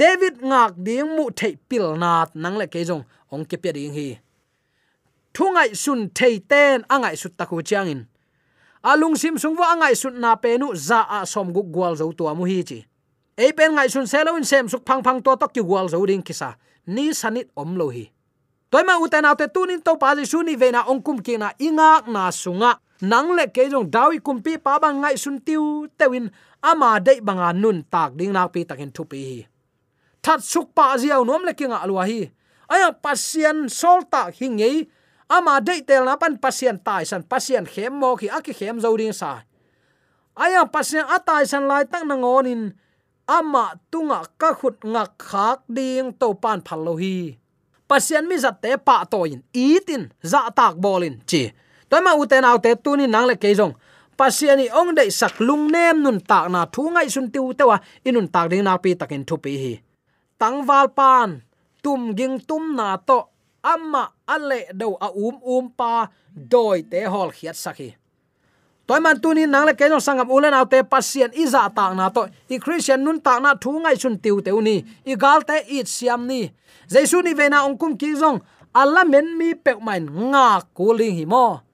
David 0.00 0.40
ngak 0.40 0.72
ding 0.86 1.08
mu 1.16 1.28
thei 1.38 1.56
pil 1.68 1.96
nat 2.02 2.32
nang 2.42 2.56
le 2.60 2.66
ke 2.72 2.80
jong, 2.88 3.04
ong 3.32 3.44
ke 3.44 3.56
pe 3.62 3.72
ding 3.76 3.92
hi. 3.92 4.08
Thungai 5.34 5.76
sun 5.76 6.08
thei 6.16 6.40
ten 6.50 6.84
angai 6.88 7.14
sut 7.20 7.36
taku 7.38 7.60
changin 7.62 8.08
alung 8.82 9.16
sim 9.16 9.38
sung 9.38 9.56
wa 9.58 9.74
angai 9.74 9.94
sut 9.96 10.14
na 10.14 10.36
pe 10.36 10.56
nu 10.58 10.74
za 10.74 11.02
a 11.02 11.26
som 11.26 11.52
gu 11.52 11.62
gwal 11.62 11.96
zo 11.96 12.12
to 12.12 12.24
mu 12.34 12.44
hi 12.44 12.62
chi. 12.62 12.86
E 13.36 13.52
pen 13.52 13.74
ngai 13.74 13.88
sun 13.90 14.06
selo 14.06 14.36
in 14.36 14.44
sem 14.44 14.68
suk 14.68 14.84
phang 14.86 15.02
phang 15.02 15.20
to 15.22 15.36
to 15.36 15.46
ki 15.48 15.62
gwal 15.62 15.88
zo 15.88 16.04
ding 16.06 16.22
kisa 16.22 16.56
ni 16.86 17.12
sanit 17.12 17.48
om 17.56 17.76
lo 17.76 17.88
hi. 17.88 18.10
Toima 18.70 18.98
uten 19.00 19.24
autte 19.24 19.48
tunin 19.52 19.82
to 19.82 19.96
pa 19.96 20.14
ji 20.16 20.24
su 20.24 20.42
ni 20.42 20.56
ve 20.56 20.70
na 20.70 20.84
ong 20.86 21.02
na 21.38 21.52
inga 21.58 22.02
na 22.06 22.30
sunga 22.30 22.78
nang 23.00 23.30
le 23.38 23.46
ke 23.46 23.70
jong 23.70 23.86
dawi 23.86 24.18
kumpi 24.18 24.58
pa 24.58 24.82
bang 24.82 24.98
ngai 24.98 25.14
sun 25.14 25.38
tiu 25.38 25.86
tewin 25.94 26.26
ama 26.58 26.98
dei 26.98 27.22
banga 27.22 27.54
nun 27.54 27.86
tak 27.86 28.18
ding 28.18 28.34
nak 28.34 28.50
pi 28.50 28.66
takin 28.66 28.90
thu 28.90 29.06
pi 29.06 29.18
hi. 29.22 29.38
That 30.22 30.42
suk 30.42 30.74
pa 30.74 30.98
ziaw 30.98 31.22
nom 31.22 31.46
le 31.46 31.54
kinga 31.54 31.78
alwa 31.78 32.02
hi. 32.10 32.26
Aya 32.68 32.90
pasien 32.92 33.70
solta 33.70 34.34
hingei 34.34 34.90
ama 35.30 35.62
dei 35.62 35.86
tel 35.86 36.02
na 36.04 36.18
pan 36.18 36.34
pasien 36.42 36.76
tai 36.82 37.06
san, 37.06 37.22
pasien 37.22 37.64
khem 37.64 37.94
mo 37.94 38.18
khi 38.18 38.26
aki 38.28 38.52
khem 38.52 38.82
zo 38.82 38.90
ding 38.98 39.14
sa. 39.14 39.46
Aya 40.34 40.66
pasien 40.66 41.06
atai 41.06 41.46
san 41.46 41.70
lai 41.70 41.86
tak 41.86 42.02
na 42.02 42.18
ngonin 42.18 42.74
ama 43.30 43.78
tunga 43.94 44.26
ka 44.40 44.58
khut 44.58 44.82
ngak 44.82 45.10
khak 45.22 45.58
ding 45.70 46.10
to 46.18 46.34
pan 46.34 46.58
phal 46.66 46.82
lo 46.82 46.98
hi. 46.98 47.38
Pasien 47.88 48.26
mi 48.26 48.36
zat 48.36 48.58
te 48.60 48.74
pa 48.76 49.06
toin 49.06 49.40
itin 49.54 50.10
za 50.18 50.50
tak 50.50 50.74
bolin 50.82 51.22
chi 51.30 51.54
toy 51.90 52.00
ma 52.04 52.12
uten 52.14 52.44
autte 52.44 52.70
tuni 52.84 53.06
nang 53.06 53.26
le 53.26 53.34
ke 53.36 53.50
jong 53.58 53.74
pasiani 54.18 54.66
ong 54.74 54.98
dei 54.98 55.10
sak 55.14 55.38
lung 55.38 55.70
nem 55.70 56.02
nun 56.02 56.18
tak 56.18 56.50
na 56.50 56.66
thu 56.66 56.90
ngai 56.90 57.06
sun 57.06 57.30
tiu 57.30 57.54
tewa, 57.54 57.78
inun 58.02 58.26
tak 58.26 58.50
ding 58.50 58.66
na 58.66 58.74
pi 58.82 58.98
takin 58.98 59.22
thu 59.28 59.38
pi 59.38 59.52
hi. 59.62 59.74
Tangwal 60.40 60.90
pan, 60.98 61.42
tum 61.82 62.14
ging 62.18 62.42
tum 62.42 62.74
na 62.74 62.98
to, 62.98 63.18
amma 63.62 64.10
ale 64.26 64.60
do 64.74 64.98
a 64.98 65.08
um 65.14 65.36
um 65.46 65.66
pa, 65.70 66.10
doi 66.34 66.82
te 66.90 67.06
hol 67.06 67.30
khiat 67.30 67.54
sakhi 67.54 67.94
toy 68.88 69.04
man 69.04 69.20
tu 69.20 69.36
ni 69.36 69.44
nang 69.44 69.68
le 69.68 69.76
kenong 69.76 70.00
sangam 70.00 70.32
ulen 70.32 70.56
autte 70.56 70.80
pasien 70.80 71.28
iza 71.36 71.68
tak 71.76 71.92
na 71.92 72.08
to, 72.08 72.24
i 72.48 72.56
christian 72.56 73.04
nun 73.04 73.20
tak 73.20 73.38
na 73.44 73.52
thu 73.52 73.76
ngai 73.84 74.00
sun 74.00 74.16
tiu 74.16 74.40
te 74.40 74.50
ni, 74.50 74.80
i 75.04 75.14
gal 75.14 75.44
te 75.44 75.60
it 75.68 75.86
siam 75.86 76.24
ni. 76.24 76.48
Jesu 76.88 77.20
ni 77.20 77.36
vena 77.36 77.68
ong 77.68 77.76
kum 77.76 77.92
ki 78.00 78.16
jong 78.16 78.40
alla 78.72 79.04
men 79.04 79.36
mi 79.36 79.52
pek 79.54 79.76
main 79.84 80.08
nga 80.32 80.64
kuling 80.72 81.20
hi 81.20 81.26
mo 81.28 81.67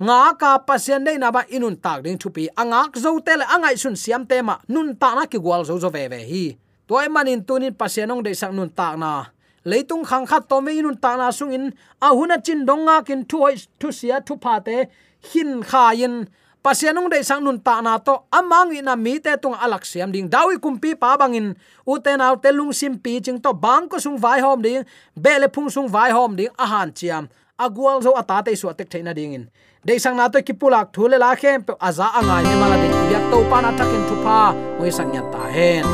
nga 0.00 0.32
ka 0.40 0.64
pasien 0.64 1.04
dei 1.04 1.20
na 1.20 1.28
ba 1.28 1.44
inun 1.52 1.76
tak 1.76 2.08
ding 2.08 2.16
thupi 2.16 2.48
angak 2.56 2.96
zo 2.96 3.20
te 3.20 3.36
angai 3.36 3.76
sun 3.76 3.96
siam 3.96 4.24
te 4.24 4.40
ma 4.40 4.56
nun 4.72 4.96
ta 4.96 5.12
na 5.12 5.28
ki 5.28 5.36
gwal 5.36 5.60
zo 5.68 5.76
zo 5.76 5.92
ve 5.92 6.08
ve 6.08 6.24
hi. 6.24 6.44
Toy 6.88 7.06
manin 7.12 7.44
tunin 7.44 7.76
pasien 7.76 8.08
ong 8.08 8.24
dei 8.24 8.32
sang 8.32 8.56
nun 8.56 8.72
tak 8.72 8.96
na. 8.96 9.28
Leitung 9.68 10.04
khang 10.08 10.24
khat 10.24 10.48
to 10.48 10.56
me 10.64 10.72
inun 10.80 10.96
ta 10.96 11.20
na 11.20 11.28
sung 11.28 11.52
in 11.52 11.76
a 12.00 12.08
huna 12.16 12.40
chin 12.40 12.64
nga 12.64 12.96
kin 13.04 13.28
thu 13.28 13.44
hoi 13.44 13.56
thu 13.80 13.92
sia 13.92 14.24
thu 14.24 14.40
pa 14.40 14.64
te 14.64 14.88
hin 15.20 15.60
kha 15.60 15.92
yin 15.92 16.24
pasianung 16.62 17.10
de 17.10 17.24
sang 17.24 17.42
nun 17.44 17.58
ta 17.60 17.80
na 17.80 17.98
to, 17.98 18.24
amang 18.32 18.72
ina 18.76 18.96
mi 18.96 19.18
te 19.18 19.36
tung 19.36 19.56
alak 19.56 19.84
siam 19.84 20.12
ding 20.12 20.28
dawi 20.28 20.60
kumpi 20.60 20.94
pa 20.94 21.16
bangin. 21.16 21.56
Uten 21.88 22.20
aw 22.20 22.36
te 22.36 22.52
lung 22.52 22.72
sim 22.72 22.96
pi 22.96 23.20
ching 23.20 23.40
to 23.40 23.52
bang 23.52 23.88
ko 23.88 23.98
sung 23.98 24.20
vai 24.20 24.40
hom 24.40 24.60
ding, 24.62 24.84
bele 25.16 25.48
phung 25.48 25.68
sung 25.72 25.88
vai 25.88 26.10
hom 26.12 26.36
ding 26.36 26.52
a 26.58 26.66
han 26.66 26.92
chiam 26.92 27.28
agwal 27.60 28.00
zo 28.00 28.16
ata 28.16 28.40
te 28.42 28.56
su 28.56 28.68
atek 28.72 28.88
theina 28.88 29.12
ding 29.12 29.36
in 29.36 29.44
de 29.84 29.98
sang 30.00 30.16
na 30.16 30.28
to 30.32 30.40
kipulak 30.40 30.92
thule 30.92 31.16
la 31.20 31.36
khem 31.36 31.60
pe 31.64 31.72
aza 31.80 32.08
angai 32.18 32.42
me 32.48 32.54
mala 32.60 32.76
de. 32.82 32.88
Yak 33.12 33.24
to 33.30 33.38
pa 33.50 33.58
na 33.60 33.70
takin 33.76 34.02
thupa 34.08 34.38
oi 34.80 34.90
sang 34.90 35.12
nya 35.12 35.22
ta 35.32 35.42
hen. 35.56 35.84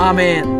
Amen. 0.00 0.59